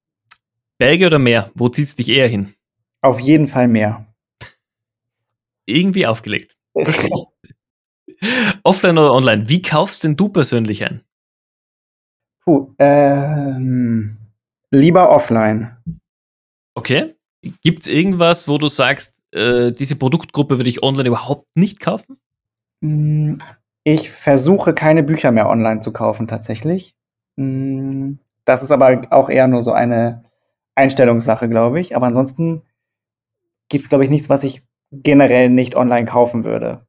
Berge 0.79 1.05
oder 1.05 1.19
Meer? 1.19 1.51
Wo 1.53 1.69
ziehst 1.69 1.99
du 1.99 2.03
dich 2.03 2.15
eher 2.15 2.27
hin? 2.27 2.55
Auf 3.03 3.19
jeden 3.19 3.47
Fall 3.47 3.67
mehr. 3.67 4.07
Irgendwie 5.67 6.07
aufgelegt. 6.07 6.57
Offline 8.63 8.97
oder 8.97 9.13
online? 9.13 9.47
Wie 9.49 9.61
kaufst 9.61 10.03
denn 10.03 10.15
du 10.15 10.29
persönlich 10.29 10.83
ein? 10.83 11.03
Puh, 12.43 12.73
ähm, 12.79 14.17
lieber 14.71 15.11
offline. 15.11 15.77
Okay. 16.81 17.13
Gibt 17.61 17.83
es 17.83 17.87
irgendwas, 17.87 18.47
wo 18.47 18.57
du 18.57 18.67
sagst, 18.67 19.21
äh, 19.31 19.71
diese 19.71 19.95
Produktgruppe 19.95 20.57
würde 20.57 20.69
ich 20.69 20.81
online 20.81 21.09
überhaupt 21.09 21.45
nicht 21.55 21.79
kaufen? 21.79 22.17
Mm, 22.81 23.35
Ich 23.83 24.09
versuche 24.09 24.73
keine 24.73 25.03
Bücher 25.03 25.31
mehr 25.31 25.47
online 25.47 25.79
zu 25.79 25.91
kaufen, 25.91 26.27
tatsächlich. 26.27 26.95
Mm, 27.35 28.13
Das 28.45 28.63
ist 28.63 28.71
aber 28.71 29.03
auch 29.11 29.29
eher 29.29 29.47
nur 29.47 29.61
so 29.61 29.71
eine 29.73 30.23
Einstellungssache, 30.73 31.47
glaube 31.49 31.79
ich. 31.79 31.95
Aber 31.95 32.07
ansonsten 32.07 32.63
gibt 33.69 33.83
es, 33.83 33.89
glaube 33.89 34.03
ich, 34.03 34.09
nichts, 34.09 34.29
was 34.29 34.43
ich 34.43 34.63
generell 34.91 35.49
nicht 35.49 35.75
online 35.75 36.05
kaufen 36.05 36.43
würde. 36.43 36.87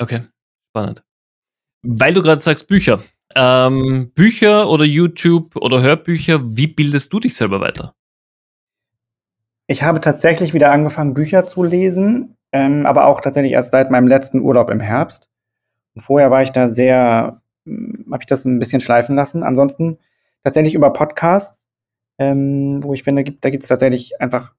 Okay, 0.00 0.22
spannend. 0.70 1.02
Weil 1.82 2.14
du 2.14 2.22
gerade 2.22 2.40
sagst 2.40 2.68
Bücher. 2.68 3.02
Ähm, 3.34 4.12
Bücher 4.14 4.68
oder 4.68 4.84
YouTube 4.84 5.56
oder 5.56 5.82
Hörbücher, 5.82 6.40
wie 6.56 6.68
bildest 6.68 7.12
du 7.12 7.18
dich 7.18 7.34
selber 7.34 7.60
weiter? 7.60 7.94
Ich 9.66 9.82
habe 9.82 10.00
tatsächlich 10.00 10.52
wieder 10.54 10.70
angefangen, 10.72 11.14
Bücher 11.14 11.44
zu 11.44 11.62
lesen, 11.62 12.36
ähm, 12.52 12.86
aber 12.86 13.06
auch 13.06 13.20
tatsächlich 13.20 13.52
erst 13.52 13.72
seit 13.72 13.90
meinem 13.90 14.06
letzten 14.06 14.40
Urlaub 14.40 14.70
im 14.70 14.80
Herbst. 14.80 15.28
Und 15.94 16.02
vorher 16.02 16.30
war 16.30 16.42
ich 16.42 16.52
da 16.52 16.68
sehr, 16.68 17.40
habe 17.66 18.18
ich 18.20 18.26
das 18.26 18.44
ein 18.44 18.58
bisschen 18.58 18.80
schleifen 18.80 19.16
lassen. 19.16 19.42
Ansonsten 19.42 19.98
tatsächlich 20.42 20.74
über 20.74 20.92
Podcasts, 20.92 21.64
ähm, 22.18 22.82
wo 22.82 22.92
ich 22.92 23.02
finde, 23.02 23.24
da 23.24 23.50
gibt 23.50 23.64
es 23.64 23.68
tatsächlich 23.68 24.20
einfach 24.20 24.54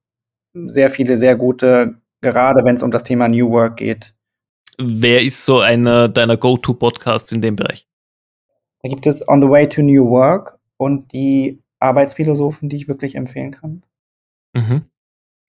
sehr 0.53 0.89
viele, 0.89 1.17
sehr 1.17 1.35
gute, 1.35 1.95
gerade 2.21 2.65
wenn 2.65 2.75
es 2.75 2.83
um 2.83 2.91
das 2.91 3.03
Thema 3.03 3.27
New 3.27 3.49
Work 3.51 3.77
geht. 3.77 4.15
Wer 4.77 5.21
ist 5.21 5.45
so 5.45 5.59
einer 5.59 6.09
deiner 6.09 6.37
Go-To-Podcasts 6.37 7.31
in 7.31 7.41
dem 7.41 7.55
Bereich? 7.55 7.87
Da 8.81 8.89
gibt 8.89 9.07
es 9.07 9.27
On 9.27 9.41
the 9.41 9.49
Way 9.49 9.69
to 9.69 9.81
New 9.81 10.09
Work 10.09 10.59
und 10.77 11.13
die 11.13 11.61
Arbeitsphilosophen, 11.79 12.69
die 12.69 12.77
ich 12.77 12.87
wirklich 12.87 13.15
empfehlen 13.15 13.51
kann. 13.51 13.83
Mhm. 14.53 14.85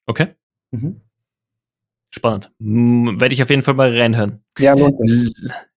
Okay, 0.06 0.28
Mhm. 0.72 1.00
spannend. 2.10 2.50
Hm, 2.60 3.20
Werde 3.20 3.34
ich 3.34 3.42
auf 3.42 3.50
jeden 3.50 3.62
Fall 3.62 3.74
mal 3.74 3.96
reinhören. 3.96 4.44
Ja, 4.58 4.74
lohnt. 4.74 4.98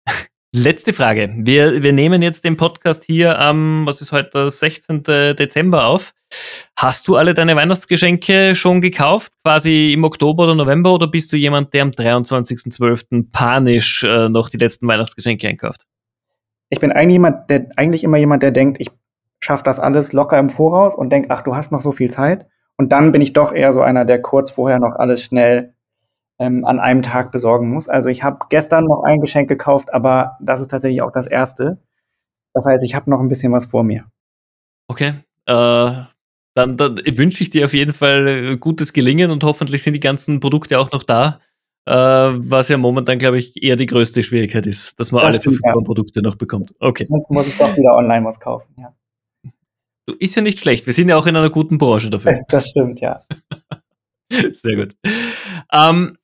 Letzte 0.54 0.92
Frage. 0.94 1.34
Wir, 1.36 1.82
wir 1.82 1.92
nehmen 1.92 2.22
jetzt 2.22 2.44
den 2.44 2.56
Podcast 2.56 3.04
hier 3.04 3.38
am, 3.38 3.84
was 3.84 4.00
ist 4.00 4.12
heute, 4.12 4.30
der 4.32 4.50
16. 4.50 5.02
Dezember 5.02 5.84
auf. 5.86 6.14
Hast 6.78 7.06
du 7.08 7.16
alle 7.16 7.34
deine 7.34 7.54
Weihnachtsgeschenke 7.56 8.54
schon 8.54 8.80
gekauft, 8.80 9.34
quasi 9.44 9.92
im 9.92 10.02
Oktober 10.04 10.44
oder 10.44 10.54
November, 10.54 10.94
oder 10.94 11.08
bist 11.08 11.32
du 11.32 11.36
jemand, 11.36 11.74
der 11.74 11.82
am 11.82 11.90
23.12. 11.90 13.30
panisch 13.30 14.02
äh, 14.02 14.28
noch 14.30 14.48
die 14.48 14.56
letzten 14.56 14.88
Weihnachtsgeschenke 14.88 15.46
einkauft? 15.46 15.82
Ich 16.70 16.80
bin 16.80 16.90
eigentlich 16.90 17.12
jemand, 17.14 17.50
der 17.50 17.68
eigentlich 17.76 18.02
immer 18.02 18.16
jemand, 18.16 18.42
der 18.42 18.50
denkt, 18.50 18.80
ich 18.80 18.88
schaffe 19.40 19.62
das 19.62 19.78
alles 19.78 20.12
locker 20.14 20.38
im 20.38 20.48
Voraus 20.48 20.94
und 20.94 21.10
denkt, 21.10 21.30
ach, 21.30 21.42
du 21.42 21.54
hast 21.54 21.70
noch 21.70 21.80
so 21.82 21.92
viel 21.92 22.10
Zeit. 22.10 22.46
Und 22.78 22.92
dann 22.92 23.12
bin 23.12 23.22
ich 23.22 23.32
doch 23.32 23.52
eher 23.52 23.72
so 23.72 23.80
einer, 23.80 24.04
der 24.04 24.20
kurz 24.20 24.50
vorher 24.50 24.78
noch 24.78 24.94
alles 24.96 25.22
schnell 25.22 25.74
ähm, 26.38 26.64
an 26.64 26.78
einem 26.78 27.02
Tag 27.02 27.32
besorgen 27.32 27.68
muss. 27.68 27.88
Also 27.88 28.08
ich 28.08 28.22
habe 28.22 28.38
gestern 28.50 28.84
noch 28.84 29.02
ein 29.04 29.20
Geschenk 29.20 29.48
gekauft, 29.48 29.94
aber 29.94 30.36
das 30.40 30.60
ist 30.60 30.70
tatsächlich 30.70 31.02
auch 31.02 31.12
das 31.12 31.26
erste. 31.26 31.78
Das 32.52 32.66
heißt, 32.66 32.84
ich 32.84 32.94
habe 32.94 33.10
noch 33.10 33.20
ein 33.20 33.28
bisschen 33.28 33.52
was 33.52 33.66
vor 33.66 33.82
mir. 33.82 34.04
Okay. 34.88 35.14
Äh, 35.46 35.92
dann, 36.54 36.76
dann 36.76 37.00
wünsche 37.04 37.42
ich 37.42 37.50
dir 37.50 37.66
auf 37.66 37.74
jeden 37.74 37.92
Fall 37.92 38.28
äh, 38.28 38.56
gutes 38.56 38.92
Gelingen 38.92 39.30
und 39.30 39.44
hoffentlich 39.44 39.82
sind 39.82 39.92
die 39.92 40.00
ganzen 40.00 40.40
Produkte 40.40 40.78
auch 40.78 40.90
noch 40.90 41.02
da. 41.02 41.40
Äh, 41.86 41.92
was 41.92 42.68
ja 42.68 42.78
momentan, 42.78 43.18
glaube 43.18 43.38
ich, 43.38 43.62
eher 43.62 43.76
die 43.76 43.86
größte 43.86 44.22
Schwierigkeit 44.22 44.66
ist, 44.66 44.98
dass 44.98 45.12
man 45.12 45.20
Das 45.20 45.28
alle 45.28 45.40
verfügbaren 45.40 45.80
ja. 45.80 45.84
Produkte 45.84 46.22
noch 46.22 46.36
bekommt. 46.36 46.74
Okay. 46.80 47.04
Sonst 47.04 47.30
muss 47.30 47.46
ich 47.46 47.56
doch 47.56 47.76
wieder 47.76 47.94
online 47.94 48.24
was 48.24 48.40
kaufen. 48.40 48.74
Ja. 48.78 48.92
Ist 50.18 50.34
ja 50.34 50.42
nicht 50.42 50.58
schlecht. 50.58 50.86
Wir 50.86 50.92
sind 50.92 51.08
ja 51.08 51.16
auch 51.16 51.26
in 51.26 51.36
einer 51.36 51.50
guten 51.50 51.78
Branche 51.78 52.10
dafür. 52.10 52.38
Das, 52.48 52.68
stimmt, 52.68 53.00
ja. 53.00 53.18
Sehr 54.30 54.76
gut. 54.76 54.94
Ähm, 55.72 56.18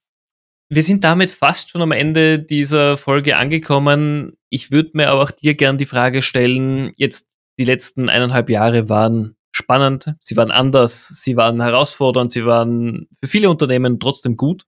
wir 0.69 0.83
sind 0.83 1.05
damit 1.05 1.31
fast 1.31 1.71
schon 1.71 1.83
am 1.83 1.93
Ende 1.93 2.39
dieser 2.39 2.97
Folge 2.97 3.37
angekommen. 3.37 4.39
Ich 4.49 4.71
würde 4.71 4.91
mir 4.95 5.11
aber 5.11 5.23
auch 5.23 5.31
dir 5.31 5.55
gern 5.55 5.79
die 5.79 5.87
Frage 5.87 6.23
stellen, 6.23 6.93
jetzt 6.97 7.29
die 7.59 7.65
letzten 7.65 8.09
eineinhalb 8.09 8.49
Jahre 8.49 8.89
waren 8.89 9.37
spannend, 9.51 10.15
sie 10.21 10.37
waren 10.37 10.51
anders, 10.51 11.09
sie 11.09 11.37
waren 11.37 11.61
herausfordernd, 11.61 12.31
sie 12.31 12.47
waren 12.47 13.07
für 13.23 13.29
viele 13.29 13.51
Unternehmen 13.51 14.01
trotzdem 14.01 14.37
gut. 14.37 14.65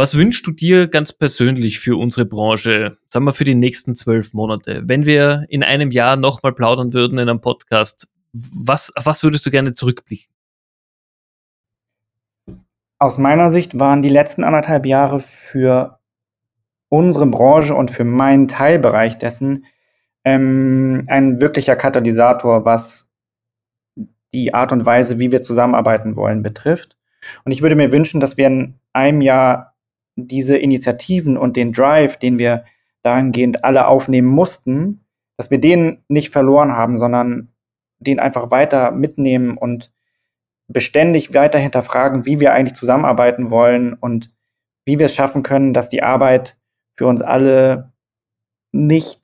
Was 0.00 0.16
wünschst 0.16 0.46
du 0.46 0.52
dir 0.52 0.88
ganz 0.88 1.12
persönlich 1.12 1.78
für 1.78 1.94
unsere 1.98 2.24
Branche, 2.24 2.96
sagen 3.10 3.26
wir 3.26 3.34
für 3.34 3.44
die 3.44 3.54
nächsten 3.54 3.94
zwölf 3.94 4.32
Monate? 4.32 4.80
Wenn 4.86 5.04
wir 5.04 5.44
in 5.50 5.62
einem 5.62 5.90
Jahr 5.90 6.16
nochmal 6.16 6.54
plaudern 6.54 6.94
würden 6.94 7.18
in 7.18 7.28
einem 7.28 7.42
Podcast, 7.42 8.08
was, 8.32 8.90
auf 8.96 9.04
was 9.04 9.22
würdest 9.22 9.44
du 9.44 9.50
gerne 9.50 9.74
zurückblicken? 9.74 10.32
Aus 12.98 13.18
meiner 13.18 13.50
Sicht 13.50 13.78
waren 13.78 14.00
die 14.00 14.08
letzten 14.08 14.42
anderthalb 14.42 14.86
Jahre 14.86 15.20
für 15.20 15.98
unsere 16.88 17.26
Branche 17.26 17.74
und 17.74 17.90
für 17.90 18.04
meinen 18.04 18.48
Teilbereich 18.48 19.18
dessen 19.18 19.66
ähm, 20.24 21.04
ein 21.08 21.42
wirklicher 21.42 21.76
Katalysator, 21.76 22.64
was 22.64 23.06
die 24.32 24.54
Art 24.54 24.72
und 24.72 24.86
Weise, 24.86 25.18
wie 25.18 25.30
wir 25.30 25.42
zusammenarbeiten 25.42 26.16
wollen, 26.16 26.42
betrifft. 26.42 26.96
Und 27.44 27.52
ich 27.52 27.60
würde 27.60 27.76
mir 27.76 27.92
wünschen, 27.92 28.18
dass 28.18 28.38
wir 28.38 28.46
in 28.46 28.80
einem 28.94 29.20
Jahr 29.20 29.69
diese 30.26 30.56
Initiativen 30.56 31.36
und 31.36 31.56
den 31.56 31.72
Drive, 31.72 32.16
den 32.16 32.38
wir 32.38 32.64
dahingehend 33.02 33.64
alle 33.64 33.86
aufnehmen 33.86 34.28
mussten, 34.28 35.04
dass 35.36 35.50
wir 35.50 35.60
den 35.60 36.04
nicht 36.08 36.30
verloren 36.30 36.72
haben, 36.72 36.96
sondern 36.96 37.52
den 37.98 38.20
einfach 38.20 38.50
weiter 38.50 38.90
mitnehmen 38.90 39.56
und 39.56 39.92
beständig 40.68 41.34
weiter 41.34 41.58
hinterfragen, 41.58 42.26
wie 42.26 42.40
wir 42.40 42.52
eigentlich 42.52 42.78
zusammenarbeiten 42.78 43.50
wollen 43.50 43.94
und 43.94 44.30
wie 44.84 44.98
wir 44.98 45.06
es 45.06 45.14
schaffen 45.14 45.42
können, 45.42 45.72
dass 45.72 45.88
die 45.88 46.02
Arbeit 46.02 46.58
für 46.94 47.06
uns 47.06 47.22
alle 47.22 47.92
nicht 48.72 49.20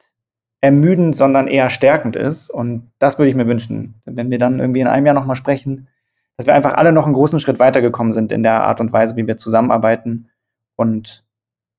ermüdend, 0.61 1.15
sondern 1.15 1.49
eher 1.49 1.69
stärkend 1.69 2.17
ist. 2.17 2.51
Und 2.51 2.91
das 2.99 3.19
würde 3.19 3.29
ich 3.29 3.37
mir 3.37 3.47
wünschen, 3.47 4.01
wenn 4.05 4.31
wir 4.31 4.39
dann 4.39 4.59
irgendwie 4.59 4.81
in 4.81 4.89
einem 4.89 5.07
Jahr 5.07 5.15
nochmal 5.15 5.37
sprechen, 5.37 5.89
dass 6.37 6.47
wir 6.47 6.55
einfach 6.55 6.75
alle 6.75 6.93
noch 6.93 7.05
einen 7.05 7.15
großen 7.15 7.41
Schritt 7.41 7.59
weitergekommen 7.59 8.13
sind 8.13 8.33
in 8.33 8.43
der 8.43 8.65
Art 8.65 8.81
und 8.81 8.93
Weise, 8.93 9.17
wie 9.17 9.27
wir 9.27 9.37
zusammenarbeiten 9.37 10.29
und 10.77 11.25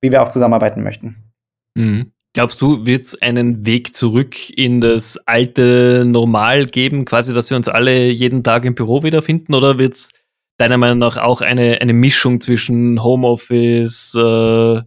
wie 0.02 0.12
wir 0.12 0.22
auch 0.22 0.30
zusammenarbeiten 0.30 0.84
möchten. 0.84 1.16
Mhm. 1.76 2.12
Glaubst 2.34 2.62
du, 2.62 2.86
wird 2.86 3.06
es 3.06 3.22
einen 3.22 3.66
Weg 3.66 3.96
zurück 3.96 4.50
in 4.52 4.80
das 4.80 5.18
alte 5.26 6.06
Normal 6.06 6.68
geben, 6.68 7.06
quasi, 7.06 7.34
dass 7.34 7.50
wir 7.50 7.58
uns 7.58 7.68
alle 7.68 8.10
jeden 8.10 8.44
Tag 8.44 8.66
im 8.66 8.76
Büro 8.76 9.02
wiederfinden? 9.02 9.56
Oder 9.56 9.80
wird 9.80 9.94
es 9.94 10.12
deiner 10.58 10.78
Meinung 10.78 11.00
nach 11.00 11.18
auch 11.18 11.42
eine, 11.42 11.82
eine 11.82 11.94
Mischung 11.94 12.40
zwischen 12.42 13.04
Homeoffice, 13.04 14.14
äh, 14.16 14.82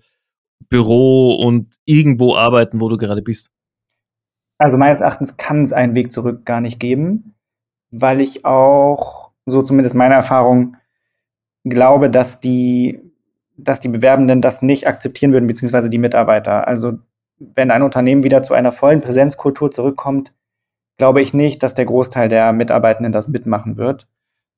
Büro 0.68 1.34
und 1.34 1.74
irgendwo 1.84 2.36
arbeiten, 2.36 2.80
wo 2.80 2.88
du 2.88 2.96
gerade 2.96 3.22
bist? 3.22 3.50
Also 4.58 4.76
meines 4.76 5.00
Erachtens 5.00 5.36
kann 5.36 5.64
es 5.64 5.72
einen 5.72 5.94
Weg 5.94 6.12
zurück 6.12 6.44
gar 6.44 6.60
nicht 6.60 6.78
geben, 6.78 7.34
weil 7.90 8.20
ich 8.20 8.44
auch, 8.44 9.32
so 9.46 9.62
zumindest 9.62 9.94
meine 9.94 10.14
Erfahrung, 10.14 10.76
glaube, 11.64 12.10
dass 12.10 12.40
die, 12.40 13.00
dass 13.64 13.80
die 13.80 13.88
Bewerbenden 13.88 14.40
das 14.40 14.62
nicht 14.62 14.86
akzeptieren 14.86 15.32
würden, 15.32 15.46
beziehungsweise 15.46 15.90
die 15.90 15.98
Mitarbeiter. 15.98 16.66
Also 16.66 16.98
wenn 17.38 17.70
ein 17.70 17.82
Unternehmen 17.82 18.22
wieder 18.22 18.42
zu 18.42 18.54
einer 18.54 18.72
vollen 18.72 19.00
Präsenzkultur 19.00 19.70
zurückkommt, 19.70 20.32
glaube 20.98 21.22
ich 21.22 21.32
nicht, 21.32 21.62
dass 21.62 21.74
der 21.74 21.86
Großteil 21.86 22.28
der 22.28 22.52
Mitarbeitenden 22.52 23.12
das 23.12 23.28
mitmachen 23.28 23.76
wird. 23.78 24.06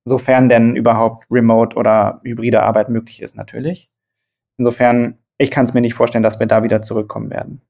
Sofern 0.04 0.48
denn 0.48 0.74
überhaupt 0.74 1.26
Remote 1.30 1.76
oder 1.76 2.20
hybride 2.24 2.62
Arbeit 2.62 2.88
möglich 2.88 3.22
ist, 3.22 3.36
natürlich. 3.36 3.88
Insofern, 4.58 5.18
ich 5.38 5.52
kann 5.52 5.64
es 5.64 5.74
mir 5.74 5.80
nicht 5.80 5.94
vorstellen, 5.94 6.24
dass 6.24 6.40
wir 6.40 6.46
da 6.46 6.64
wieder 6.64 6.82
zurückkommen 6.82 7.30
werden. 7.30 7.62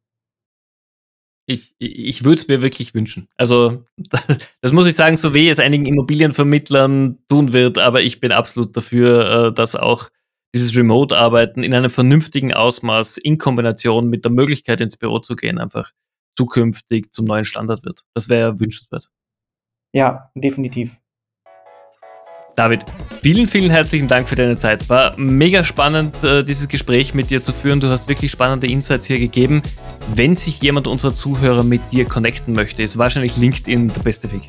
Ich, 1.45 1.75
ich 1.79 2.25
würde 2.25 2.41
es 2.41 2.49
mir 2.49 2.63
wirklich 2.63 2.95
wünschen. 2.95 3.29
Also, 3.37 3.85
das 4.63 4.73
muss 4.73 4.87
ich 4.87 4.95
sagen, 4.95 5.17
so 5.17 5.35
weh 5.35 5.51
es 5.51 5.59
einigen 5.59 5.85
Immobilienvermittlern 5.85 7.19
tun 7.29 7.53
wird, 7.53 7.79
aber 7.79 8.01
ich 8.01 8.21
bin 8.21 8.33
absolut 8.33 8.75
dafür, 8.77 9.49
äh, 9.49 9.53
dass 9.53 9.77
auch 9.77 10.09
dieses 10.55 10.77
Remote-Arbeiten 10.77 11.63
in 11.63 11.75
einem 11.75 11.91
vernünftigen 11.91 12.53
Ausmaß 12.53 13.19
in 13.19 13.39
Kombination 13.39 14.09
mit 14.09 14.25
der 14.25 14.33
Möglichkeit 14.33 14.81
ins 14.81 14.97
Büro 14.97 15.19
zu 15.19 15.37
gehen 15.37 15.59
einfach 15.59 15.93
zukünftig 16.37 17.13
zum 17.13 17.27
neuen 17.27 17.45
Standard 17.45 17.85
wird. 17.85 18.05
Das 18.15 18.29
wäre 18.29 18.59
wünschenswert. 18.61 19.09
Ja, 19.93 20.31
definitiv. 20.35 20.99
David, 22.55 22.85
vielen, 23.23 23.49
vielen 23.49 23.71
herzlichen 23.71 24.09
Dank 24.09 24.29
für 24.29 24.37
deine 24.37 24.59
Zeit. 24.59 24.89
War 24.91 25.19
mega 25.19 25.65
spannend, 25.65 26.23
äh, 26.23 26.45
dieses 26.45 26.69
Gespräch 26.69 27.15
mit 27.15 27.31
dir 27.31 27.41
zu 27.41 27.53
führen. 27.53 27.81
Du 27.81 27.89
hast 27.89 28.09
wirklich 28.09 28.31
spannende 28.31 28.67
Insights 28.67 29.07
hier 29.07 29.19
gegeben. 29.19 29.63
Wenn 30.15 30.37
sich 30.37 30.61
jemand 30.61 30.87
unserer 30.87 31.15
Zuhörer 31.15 31.63
mit 31.63 31.81
dir 31.93 32.05
connecten 32.05 32.53
möchte, 32.55 32.83
ist 32.83 32.99
wahrscheinlich 32.99 33.39
LinkedIn 33.39 33.89
der 33.89 34.03
beste 34.03 34.31
Weg. 34.31 34.43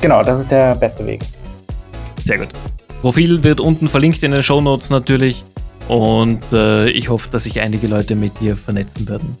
Genau, 0.00 0.24
das 0.24 0.40
ist 0.40 0.50
der 0.50 0.74
beste 0.74 1.06
Weg. 1.06 1.20
Sehr 2.24 2.38
gut. 2.38 2.48
Profil 3.00 3.42
wird 3.42 3.60
unten 3.60 3.88
verlinkt 3.88 4.22
in 4.22 4.32
den 4.32 4.42
Show 4.42 4.60
Notes 4.60 4.90
natürlich. 4.90 5.42
Und 5.88 6.52
äh, 6.52 6.90
ich 6.90 7.08
hoffe, 7.08 7.28
dass 7.30 7.44
sich 7.44 7.60
einige 7.60 7.86
Leute 7.86 8.14
mit 8.14 8.38
dir 8.40 8.56
vernetzen 8.56 9.08
werden. 9.08 9.36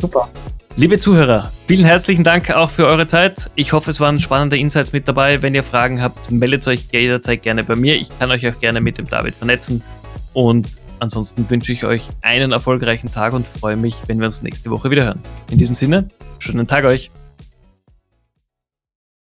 Super. 0.00 0.28
Liebe 0.76 0.98
Zuhörer, 0.98 1.50
vielen 1.66 1.86
herzlichen 1.86 2.22
Dank 2.22 2.50
auch 2.50 2.68
für 2.68 2.86
eure 2.86 3.06
Zeit. 3.06 3.50
Ich 3.54 3.72
hoffe, 3.72 3.90
es 3.90 3.98
waren 3.98 4.20
spannende 4.20 4.58
Insights 4.58 4.92
mit 4.92 5.08
dabei. 5.08 5.40
Wenn 5.40 5.54
ihr 5.54 5.62
Fragen 5.62 6.02
habt, 6.02 6.30
meldet 6.30 6.66
euch 6.68 6.88
jederzeit 6.92 7.42
gerne 7.42 7.64
bei 7.64 7.76
mir. 7.76 7.94
Ich 7.94 8.10
kann 8.18 8.30
euch 8.30 8.46
auch 8.46 8.60
gerne 8.60 8.82
mit 8.82 8.98
dem 8.98 9.08
David 9.08 9.34
vernetzen. 9.34 9.82
Und 10.34 10.68
ansonsten 10.98 11.48
wünsche 11.48 11.72
ich 11.72 11.84
euch 11.84 12.02
einen 12.20 12.52
erfolgreichen 12.52 13.10
Tag 13.10 13.32
und 13.32 13.46
freue 13.46 13.76
mich, 13.76 13.94
wenn 14.06 14.18
wir 14.18 14.26
uns 14.26 14.42
nächste 14.42 14.68
Woche 14.68 14.90
wieder 14.90 15.04
hören. 15.04 15.22
In 15.50 15.56
diesem 15.56 15.76
Sinne, 15.76 16.08
schönen 16.40 16.66
Tag 16.66 16.84
euch. 16.84 17.10